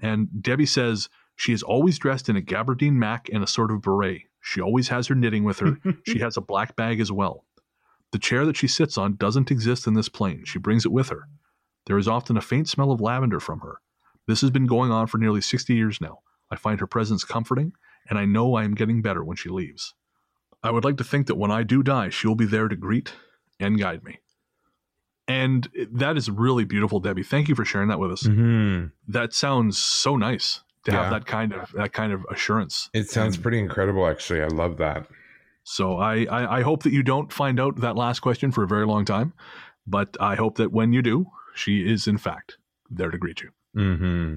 And 0.00 0.42
Debbie 0.42 0.66
says 0.66 1.08
she 1.36 1.52
is 1.52 1.62
always 1.62 1.98
dressed 1.98 2.28
in 2.28 2.36
a 2.36 2.40
gabardine 2.40 2.94
mac 2.94 3.28
and 3.32 3.44
a 3.44 3.46
sort 3.46 3.70
of 3.70 3.80
beret. 3.80 4.22
She 4.40 4.60
always 4.60 4.88
has 4.88 5.06
her 5.06 5.14
knitting 5.14 5.44
with 5.44 5.60
her. 5.60 5.78
she 6.06 6.18
has 6.18 6.36
a 6.36 6.40
black 6.40 6.74
bag 6.74 7.00
as 7.00 7.12
well. 7.12 7.44
The 8.12 8.18
chair 8.18 8.46
that 8.46 8.56
she 8.56 8.68
sits 8.68 8.96
on 8.96 9.16
doesn't 9.16 9.50
exist 9.50 9.86
in 9.86 9.94
this 9.94 10.08
plane. 10.08 10.44
She 10.44 10.58
brings 10.58 10.84
it 10.84 10.92
with 10.92 11.08
her. 11.08 11.28
There 11.86 11.98
is 11.98 12.06
often 12.06 12.36
a 12.36 12.42
faint 12.42 12.68
smell 12.68 12.92
of 12.92 13.00
lavender 13.00 13.40
from 13.40 13.60
her. 13.60 13.80
This 14.26 14.40
has 14.42 14.50
been 14.50 14.66
going 14.66 14.92
on 14.92 15.08
for 15.08 15.18
nearly 15.18 15.40
60 15.40 15.74
years 15.74 16.00
now. 16.00 16.20
I 16.50 16.56
find 16.56 16.78
her 16.80 16.86
presence 16.86 17.24
comforting 17.24 17.72
and 18.08 18.18
I 18.18 18.24
know 18.24 18.54
I 18.54 18.64
am 18.64 18.74
getting 18.74 19.02
better 19.02 19.24
when 19.24 19.36
she 19.36 19.48
leaves. 19.48 19.94
I 20.62 20.70
would 20.70 20.84
like 20.84 20.96
to 20.98 21.04
think 21.04 21.26
that 21.26 21.36
when 21.36 21.50
I 21.50 21.62
do 21.62 21.82
die, 21.82 22.10
she'll 22.10 22.34
be 22.34 22.46
there 22.46 22.68
to 22.68 22.76
greet 22.76 23.12
and 23.58 23.78
guide 23.78 24.04
me. 24.04 24.20
And 25.26 25.68
that 25.92 26.16
is 26.16 26.30
really 26.30 26.64
beautiful, 26.64 27.00
Debbie. 27.00 27.22
Thank 27.22 27.48
you 27.48 27.54
for 27.54 27.64
sharing 27.64 27.88
that 27.88 27.98
with 27.98 28.12
us. 28.12 28.24
Mm-hmm. 28.24 28.86
That 29.08 29.32
sounds 29.32 29.78
so 29.78 30.16
nice 30.16 30.62
to 30.84 30.92
yeah. 30.92 31.02
have 31.02 31.12
that 31.12 31.26
kind 31.26 31.52
of 31.52 31.70
that 31.72 31.92
kind 31.92 32.12
of 32.12 32.26
assurance. 32.30 32.90
It 32.92 33.08
sounds 33.08 33.36
and, 33.36 33.42
pretty 33.42 33.58
incredible, 33.58 34.06
actually. 34.06 34.42
I 34.42 34.48
love 34.48 34.78
that. 34.78 35.06
So 35.64 35.96
I, 35.96 36.24
I, 36.24 36.58
I 36.58 36.62
hope 36.62 36.82
that 36.82 36.92
you 36.92 37.02
don't 37.02 37.32
find 37.32 37.60
out 37.60 37.80
that 37.80 37.96
last 37.96 38.20
question 38.20 38.50
for 38.50 38.64
a 38.64 38.68
very 38.68 38.86
long 38.86 39.04
time, 39.04 39.32
but 39.86 40.16
I 40.20 40.34
hope 40.34 40.56
that 40.56 40.72
when 40.72 40.92
you 40.92 41.02
do, 41.02 41.26
she 41.54 41.88
is 41.88 42.06
in 42.06 42.18
fact 42.18 42.56
there 42.90 43.10
to 43.10 43.18
greet 43.18 43.42
you. 43.42 43.50
Mm-hmm. 43.76 44.36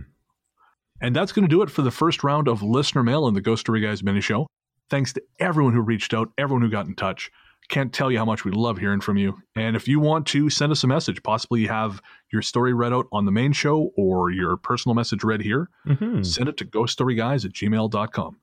And 1.02 1.16
that's 1.16 1.32
going 1.32 1.48
to 1.48 1.54
do 1.54 1.62
it 1.62 1.70
for 1.70 1.82
the 1.82 1.92
first 1.92 2.24
round 2.24 2.48
of 2.48 2.64
listener 2.64 3.04
mail 3.04 3.28
in 3.28 3.34
the 3.34 3.42
Ghost 3.42 3.62
Story 3.62 3.82
Guys 3.82 4.04
mini 4.04 4.22
show. 4.22 4.48
Thanks 4.90 5.14
to 5.14 5.24
everyone 5.40 5.74
who 5.74 5.82
reached 5.82 6.14
out, 6.14 6.30
everyone 6.38 6.62
who 6.62 6.70
got 6.70 6.88
in 6.88 6.96
touch. 6.96 7.32
Can't 7.68 7.92
tell 7.92 8.12
you 8.12 8.20
how 8.20 8.26
much 8.26 8.46
we 8.46 8.52
love 8.52 8.78
hearing 8.78 9.02
from 9.02 9.18
you. 9.18 9.42
And 9.56 9.76
if 9.76 9.88
you 9.88 10.00
want 10.00 10.28
to 10.28 10.52
send 10.52 10.72
us 10.72 10.84
a 10.84 10.88
message, 10.88 11.24
possibly 11.24 11.66
have 11.66 12.00
your 12.32 12.44
story 12.44 12.74
read 12.74 12.94
out 12.94 13.08
on 13.12 13.26
the 13.26 13.32
main 13.32 13.54
show 13.54 13.92
or 13.98 14.30
your 14.30 14.56
personal 14.56 14.94
message 14.94 15.24
read 15.24 15.42
here, 15.42 15.70
mm-hmm. 15.88 16.22
send 16.22 16.48
it 16.48 16.58
to 16.58 16.66
ghoststoryguys 16.66 17.44
at 17.44 17.54
gmail.com. 17.54 18.38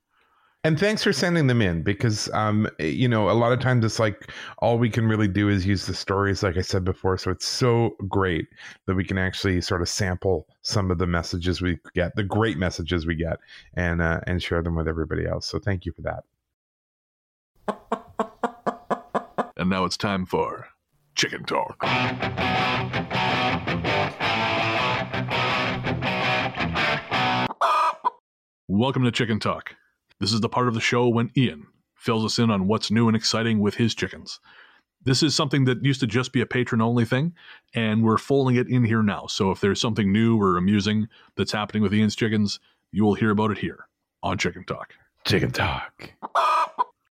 And 0.65 0.79
thanks 0.79 1.03
for 1.03 1.13
sending 1.13 1.49
them 1.49 1.61
in 1.61 1.83
because, 1.83 2.31
um, 2.33 2.69
you 2.79 3.09
know, 3.09 3.29
a 3.29 3.33
lot 3.33 3.53
of 3.53 3.59
times 3.59 3.85
it's 3.85 3.99
like 3.99 4.31
all 4.59 4.79
we 4.79 4.89
can 4.89 5.09
really 5.09 5.27
do 5.27 5.49
is 5.49 5.67
use 5.67 5.87
the 5.87 5.95
stories, 5.95 6.45
like 6.45 6.57
I 6.57 6.61
said 6.61 6.85
before. 6.85 7.19
So 7.19 7.33
it's 7.33 7.49
so 7.49 7.97
great 8.09 8.47
that 8.87 8.95
we 8.95 9.03
can 9.03 9.19
actually 9.19 9.61
sort 9.61 9.83
of 9.83 9.89
sample 9.89 10.47
some 10.61 10.93
of 10.93 10.99
the 10.99 11.07
messages 11.07 11.61
we 11.61 11.81
get, 11.95 12.15
the 12.15 12.23
great 12.23 12.59
messages 12.59 13.07
we 13.07 13.17
get, 13.17 13.41
and 13.75 14.01
uh, 14.01 14.21
and 14.29 14.41
share 14.41 14.63
them 14.63 14.77
with 14.77 14.87
everybody 14.87 15.27
else. 15.27 15.47
So 15.47 15.59
thank 15.59 15.85
you 15.85 15.93
for 15.93 16.03
that. 16.03 16.25
And 19.59 19.71
now 19.71 19.85
it's 19.85 19.97
time 19.97 20.27
for 20.27 20.67
chicken 21.15 21.45
talk. 21.45 21.77
Welcome 28.67 29.05
to 29.05 29.13
Chicken 29.13 29.39
Talk. 29.39 29.77
This 30.23 30.33
is 30.33 30.41
the 30.41 30.49
part 30.49 30.69
of 30.69 30.75
the 30.75 30.81
show 30.81 31.09
when 31.09 31.33
Ian 31.37 31.67
fills 31.97 32.25
us 32.25 32.39
in 32.39 32.49
on 32.49 32.69
what's 32.69 32.93
new 32.93 33.09
and 33.09 33.17
exciting 33.17 33.59
with 33.59 33.75
his 33.75 33.93
chickens. 33.93 34.39
This 35.03 35.21
is 35.21 35.35
something 35.35 35.65
that 35.65 35.85
used 35.85 35.99
to 35.99 36.07
just 36.07 36.33
be 36.33 36.41
a 36.41 36.47
patron 36.47 36.81
only 36.81 37.05
thing, 37.05 37.35
and 37.75 38.05
we're 38.05 38.19
folding 38.19 38.55
it 38.55 38.69
in 38.69 38.85
here 38.85 39.03
now. 39.03 39.27
So 39.27 39.51
if 39.51 39.61
there's 39.61 39.81
something 39.81 40.13
new 40.13 40.41
or 40.41 40.57
amusing 40.57 41.09
that's 41.37 41.51
happening 41.51 41.83
with 41.83 41.93
Ian's 41.93 42.15
chickens, 42.15 42.61
you 42.93 43.03
will 43.03 43.15
hear 43.15 43.31
about 43.31 43.51
it 43.51 43.59
here 43.59 43.89
on 44.23 44.39
Chicken 44.39 44.63
Talk. 44.63 44.95
Chicken 45.27 45.51
Talk. 45.51 46.13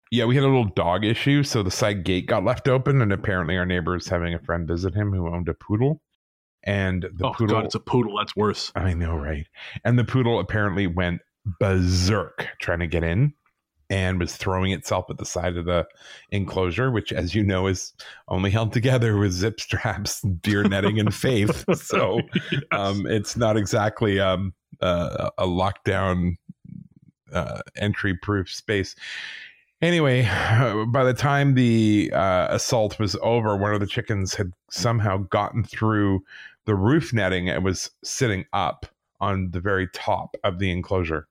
Yeah, 0.09 0.23
we 0.23 0.35
had 0.35 0.45
a 0.45 0.47
little 0.47 0.63
dog 0.63 1.03
issue, 1.03 1.43
so 1.43 1.63
the 1.63 1.69
side 1.69 2.05
gate 2.05 2.27
got 2.27 2.45
left 2.45 2.69
open, 2.69 3.01
and 3.01 3.11
apparently 3.11 3.57
our 3.57 3.65
neighbor 3.65 3.97
is 3.97 4.07
having 4.07 4.33
a 4.33 4.39
friend 4.39 4.65
visit 4.65 4.95
him 4.95 5.11
who 5.11 5.27
owned 5.27 5.49
a 5.49 5.53
poodle. 5.53 6.01
And 6.63 7.05
the 7.13 7.27
oh, 7.27 7.33
poodle, 7.33 7.57
God, 7.57 7.65
it's 7.65 7.75
a 7.75 7.79
poodle. 7.81 8.17
That's 8.17 8.37
worse. 8.37 8.71
I 8.73 8.93
know, 8.93 9.17
right? 9.17 9.47
And 9.83 9.99
the 9.99 10.05
poodle 10.05 10.39
apparently 10.39 10.87
went 10.87 11.19
berserk 11.45 12.47
trying 12.59 12.79
to 12.79 12.87
get 12.87 13.03
in 13.03 13.33
and 13.91 14.19
was 14.19 14.37
throwing 14.37 14.71
itself 14.71 15.09
at 15.09 15.17
the 15.17 15.25
side 15.25 15.57
of 15.57 15.65
the 15.65 15.85
enclosure, 16.29 16.89
which, 16.91 17.11
as 17.11 17.35
you 17.35 17.43
know, 17.43 17.67
is 17.67 17.91
only 18.29 18.49
held 18.49 18.71
together 18.71 19.17
with 19.17 19.33
zip 19.33 19.59
straps, 19.59 20.21
deer 20.41 20.63
netting, 20.63 20.97
and 20.99 21.13
faith. 21.13 21.65
So 21.75 22.21
yes. 22.51 22.61
um, 22.71 23.05
it's 23.05 23.35
not 23.35 23.57
exactly 23.57 24.19
um, 24.19 24.53
uh, 24.79 25.31
a 25.37 25.45
lockdown 25.45 26.37
uh, 27.33 27.61
entry 27.75 28.15
proof 28.15 28.53
space. 28.53 28.95
Anyway, 29.81 30.21
by 30.87 31.03
the 31.03 31.13
time 31.13 31.55
the 31.55 32.11
uh, 32.13 32.47
assault 32.49 32.97
was 32.97 33.17
over, 33.21 33.57
one 33.57 33.73
of 33.73 33.81
the 33.81 33.87
chickens 33.87 34.33
had 34.35 34.53
somehow 34.69 35.17
gotten 35.17 35.65
through 35.65 36.23
the 36.65 36.75
roof 36.75 37.11
netting 37.11 37.49
and 37.49 37.65
was 37.65 37.91
sitting 38.03 38.45
up 38.53 38.85
on 39.19 39.51
the 39.51 39.59
very 39.59 39.87
top 39.93 40.37
of 40.45 40.59
the 40.59 40.71
enclosure 40.71 41.27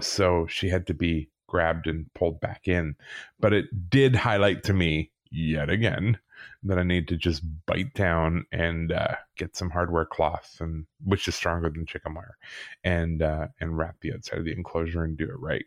So 0.00 0.46
she 0.46 0.68
had 0.68 0.86
to 0.88 0.94
be 0.94 1.30
grabbed 1.46 1.86
and 1.86 2.12
pulled 2.14 2.40
back 2.40 2.68
in. 2.68 2.94
But 3.38 3.52
it 3.52 3.90
did 3.90 4.16
highlight 4.16 4.62
to 4.64 4.72
me 4.72 5.10
yet 5.30 5.68
again 5.68 6.18
that 6.62 6.78
I 6.78 6.82
need 6.82 7.08
to 7.08 7.16
just 7.16 7.42
bite 7.66 7.94
down 7.94 8.46
and 8.52 8.92
uh, 8.92 9.16
get 9.36 9.56
some 9.56 9.70
hardware 9.70 10.06
cloth, 10.06 10.56
and 10.60 10.86
which 11.04 11.28
is 11.28 11.34
stronger 11.34 11.70
than 11.70 11.86
chicken 11.86 12.14
wire, 12.14 12.36
and 12.84 13.22
uh, 13.22 13.48
and 13.60 13.76
wrap 13.76 13.96
the 14.00 14.12
outside 14.12 14.38
of 14.38 14.44
the 14.44 14.52
enclosure 14.52 15.04
and 15.04 15.16
do 15.16 15.24
it 15.24 15.38
right. 15.38 15.64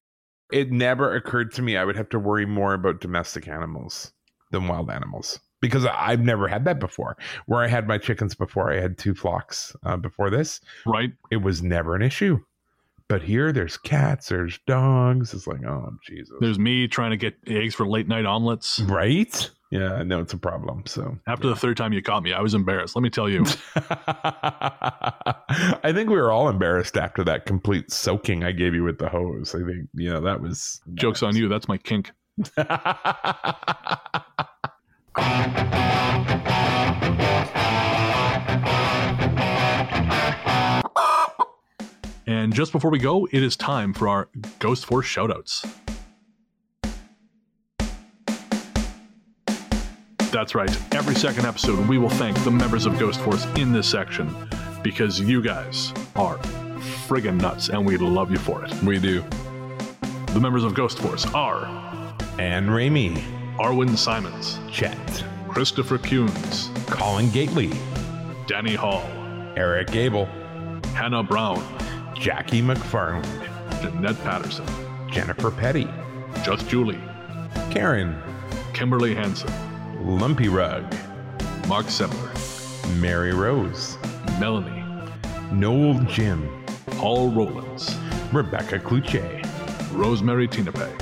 It 0.51 0.71
never 0.71 1.15
occurred 1.15 1.51
to 1.53 1.61
me 1.61 1.77
I 1.77 1.85
would 1.85 1.95
have 1.95 2.09
to 2.09 2.19
worry 2.19 2.45
more 2.45 2.73
about 2.73 3.01
domestic 3.01 3.47
animals 3.47 4.13
than 4.51 4.67
wild 4.67 4.89
animals 4.91 5.39
because 5.61 5.85
I've 5.85 6.19
never 6.19 6.47
had 6.47 6.65
that 6.65 6.79
before. 6.79 7.17
Where 7.45 7.63
I 7.63 7.67
had 7.67 7.87
my 7.87 7.97
chickens 7.97 8.35
before, 8.35 8.71
I 8.71 8.79
had 8.79 8.97
two 8.97 9.15
flocks 9.15 9.75
uh, 9.83 9.97
before 9.97 10.29
this. 10.29 10.59
Right. 10.85 11.11
It 11.31 11.37
was 11.37 11.63
never 11.63 11.95
an 11.95 12.01
issue. 12.01 12.39
But 13.13 13.21
here, 13.21 13.51
there's 13.51 13.77
cats, 13.77 14.29
there's 14.29 14.57
dogs. 14.65 15.35
It's 15.35 15.45
like, 15.45 15.63
oh 15.63 15.91
Jesus. 16.03 16.33
There's 16.39 16.57
me 16.57 16.87
trying 16.87 17.11
to 17.11 17.17
get 17.17 17.35
eggs 17.45 17.75
for 17.75 17.87
late 17.87 18.07
night 18.07 18.25
omelets. 18.25 18.79
right? 18.79 19.51
Yeah, 19.69 19.93
I 19.93 20.01
know 20.01 20.19
it's 20.19 20.33
a 20.33 20.37
problem. 20.39 20.81
So 20.87 21.19
After 21.27 21.47
the 21.47 21.55
third 21.55 21.77
time 21.77 21.93
you 21.93 22.01
caught 22.01 22.23
me, 22.23 22.33
I 22.33 22.41
was 22.41 22.55
embarrassed. 22.55 22.95
Let 22.95 23.03
me 23.03 23.11
tell 23.11 23.29
you. 23.29 23.45
I 23.75 25.91
think 25.93 26.09
we 26.09 26.15
were 26.15 26.31
all 26.31 26.49
embarrassed 26.49 26.97
after 26.97 27.23
that 27.25 27.45
complete 27.45 27.91
soaking 27.91 28.43
I 28.43 28.51
gave 28.51 28.73
you 28.73 28.83
with 28.83 28.97
the 28.97 29.09
hose. 29.09 29.53
I 29.53 29.59
think, 29.59 29.89
you 29.93 30.11
know, 30.11 30.21
that 30.21 30.41
was 30.41 30.81
Joke's 30.95 31.21
on 31.21 31.35
you. 31.35 31.47
That's 31.47 31.67
my 31.67 31.77
kink. 31.77 32.09
And 42.25 42.53
just 42.53 42.71
before 42.71 42.89
we 42.89 42.99
go, 42.99 43.27
it 43.31 43.43
is 43.43 43.55
time 43.57 43.93
for 43.93 44.07
our 44.07 44.29
Ghost 44.59 44.85
Force 44.85 45.05
shoutouts. 45.05 45.69
That's 50.31 50.55
right. 50.55 50.95
Every 50.95 51.15
second 51.15 51.45
episode, 51.45 51.87
we 51.87 51.97
will 51.97 52.09
thank 52.09 52.41
the 52.43 52.51
members 52.51 52.85
of 52.85 52.97
Ghost 52.97 53.19
Force 53.19 53.45
in 53.55 53.71
this 53.71 53.87
section 53.87 54.33
because 54.81 55.19
you 55.19 55.41
guys 55.41 55.93
are 56.15 56.37
friggin' 57.07 57.39
nuts 57.39 57.69
and 57.69 57.85
we 57.85 57.97
love 57.97 58.31
you 58.31 58.37
for 58.37 58.63
it. 58.65 58.73
We 58.83 58.99
do. 58.99 59.23
The 60.27 60.39
members 60.39 60.63
of 60.63 60.73
Ghost 60.73 60.97
Force 60.99 61.25
are 61.33 61.65
Anne 62.39 62.67
Ramey, 62.67 63.21
Arwen 63.57 63.95
Simons, 63.95 64.59
Chet, 64.71 65.23
Christopher 65.47 65.99
Kuhns, 65.99 66.73
Colin 66.87 67.29
Gately, 67.29 67.71
Danny 68.47 68.73
Hall, 68.73 69.03
Eric 69.55 69.91
Gable, 69.91 70.25
Hannah 70.95 71.21
Brown, 71.21 71.63
Jackie 72.23 72.61
McFarland, 72.61 73.25
Jeanette 73.81 74.17
Patterson, 74.23 74.65
Jennifer 75.11 75.51
Petty, 75.51 75.89
Just 76.41 76.69
Julie, 76.69 77.01
Karen, 77.69 78.15
Kimberly 78.73 79.13
Hansen, 79.13 79.51
Lumpy 79.99 80.47
Rug, 80.47 80.83
Mark 81.67 81.87
Semler, 81.87 82.31
Mary 83.01 83.33
Rose, 83.33 83.97
Melanie, 84.39 84.85
Noel 85.51 85.99
Jim, 86.05 86.63
Paul 86.91 87.29
Rowlands, 87.31 87.93
Rebecca 88.31 88.79
Cluche, 88.79 89.43
Rosemary 89.91 90.47
Tinape. 90.47 90.93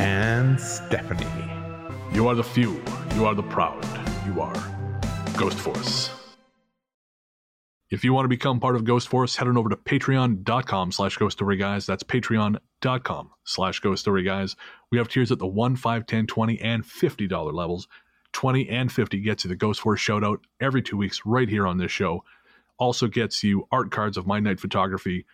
and 0.00 0.58
Stephanie. 0.60 1.52
You 2.12 2.26
are 2.26 2.34
the 2.34 2.42
few. 2.42 2.82
You 3.14 3.24
are 3.24 3.36
the 3.36 3.44
proud. 3.44 3.86
You 4.26 4.40
are 4.40 4.56
Ghost 5.36 5.58
Force. 5.58 6.10
If 7.90 8.04
you 8.04 8.12
want 8.12 8.24
to 8.24 8.28
become 8.28 8.60
part 8.60 8.76
of 8.76 8.84
Ghost 8.84 9.08
Force, 9.08 9.34
head 9.34 9.48
on 9.48 9.56
over 9.56 9.68
to 9.68 9.76
patreon.com 9.76 10.92
slash 10.92 11.16
ghost 11.16 11.38
story 11.38 11.56
guys. 11.56 11.86
That's 11.86 12.04
patreon.com 12.04 13.30
slash 13.44 13.80
ghost 13.80 14.02
story 14.02 14.22
guys. 14.22 14.54
We 14.92 14.98
have 14.98 15.08
tiers 15.08 15.32
at 15.32 15.40
the 15.40 15.48
1, 15.48 15.74
5, 15.74 16.06
10, 16.06 16.26
20, 16.28 16.60
and 16.60 16.84
$50 16.84 17.52
levels. 17.52 17.88
20 18.32 18.68
and 18.68 18.92
50 18.92 19.20
gets 19.22 19.44
you 19.44 19.48
the 19.48 19.56
Ghost 19.56 19.80
Force 19.80 19.98
shout 19.98 20.22
out 20.22 20.38
every 20.60 20.82
two 20.82 20.96
weeks 20.96 21.22
right 21.26 21.48
here 21.48 21.66
on 21.66 21.78
this 21.78 21.90
show. 21.90 22.22
Also 22.78 23.08
gets 23.08 23.42
you 23.42 23.66
art 23.72 23.90
cards 23.90 24.16
of 24.16 24.24
my 24.24 24.38
night 24.38 24.60
photography, 24.60 25.26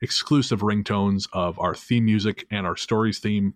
exclusive 0.00 0.60
ringtones 0.60 1.28
of 1.34 1.58
our 1.58 1.74
theme 1.74 2.06
music 2.06 2.46
and 2.50 2.66
our 2.66 2.76
stories 2.76 3.18
theme, 3.18 3.52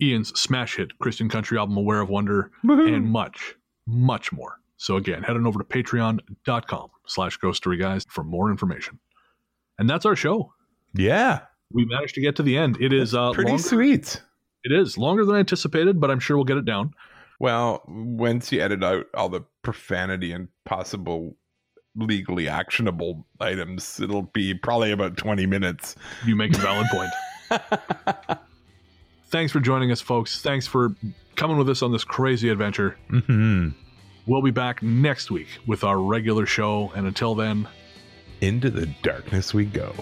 Ian's 0.00 0.28
smash 0.38 0.76
hit 0.76 0.96
Christian 1.00 1.28
country 1.28 1.58
album 1.58 1.76
Aware 1.76 2.02
of 2.02 2.08
Wonder, 2.08 2.52
and 2.62 3.10
much, 3.10 3.56
much 3.84 4.30
more. 4.30 4.60
So 4.76 4.96
again, 4.96 5.22
head 5.22 5.36
on 5.36 5.46
over 5.46 5.58
to 5.58 5.64
patreon.com 5.64 6.88
slash 7.06 7.36
ghost 7.38 7.58
story 7.58 7.76
guys 7.78 8.04
for 8.08 8.22
more 8.24 8.50
information. 8.50 8.98
And 9.78 9.88
that's 9.88 10.04
our 10.06 10.16
show. 10.16 10.52
Yeah, 10.94 11.40
We 11.72 11.84
managed 11.84 12.14
to 12.14 12.20
get 12.20 12.36
to 12.36 12.42
the 12.42 12.56
end. 12.56 12.78
It 12.80 12.92
is 12.92 13.14
uh 13.14 13.32
pretty 13.32 13.50
longer, 13.50 13.62
sweet. 13.62 14.22
it 14.64 14.72
is 14.72 14.96
longer 14.96 15.24
than 15.24 15.34
I 15.34 15.38
anticipated, 15.40 16.00
but 16.00 16.10
I'm 16.10 16.20
sure 16.20 16.36
we'll 16.36 16.44
get 16.44 16.56
it 16.56 16.64
down. 16.64 16.92
Well, 17.38 17.82
once 17.86 18.50
you 18.50 18.60
edit 18.62 18.82
out 18.82 19.06
all 19.14 19.28
the 19.28 19.42
profanity 19.62 20.32
and 20.32 20.48
possible 20.64 21.36
legally 21.94 22.48
actionable 22.48 23.26
items, 23.40 24.00
it'll 24.00 24.22
be 24.22 24.54
probably 24.54 24.90
about 24.92 25.16
20 25.18 25.44
minutes. 25.46 25.96
You 26.24 26.34
make 26.36 26.54
a 26.54 26.58
valid 26.58 26.86
point. 26.90 27.10
Thanks 29.28 29.52
for 29.52 29.60
joining 29.60 29.90
us, 29.92 30.00
folks. 30.00 30.40
Thanks 30.40 30.66
for 30.66 30.94
coming 31.34 31.56
with 31.58 31.68
us 31.68 31.82
on 31.82 31.92
this 31.92 32.04
crazy 32.04 32.48
adventure. 32.48 32.96
Mm-hmm. 33.10 33.70
We'll 34.26 34.42
be 34.42 34.50
back 34.50 34.82
next 34.82 35.30
week 35.30 35.46
with 35.66 35.84
our 35.84 35.98
regular 35.98 36.46
show. 36.46 36.92
And 36.96 37.06
until 37.06 37.34
then, 37.34 37.68
Into 38.40 38.70
the 38.70 38.86
darkness 39.02 39.54
we 39.54 39.64
go. 39.64 39.94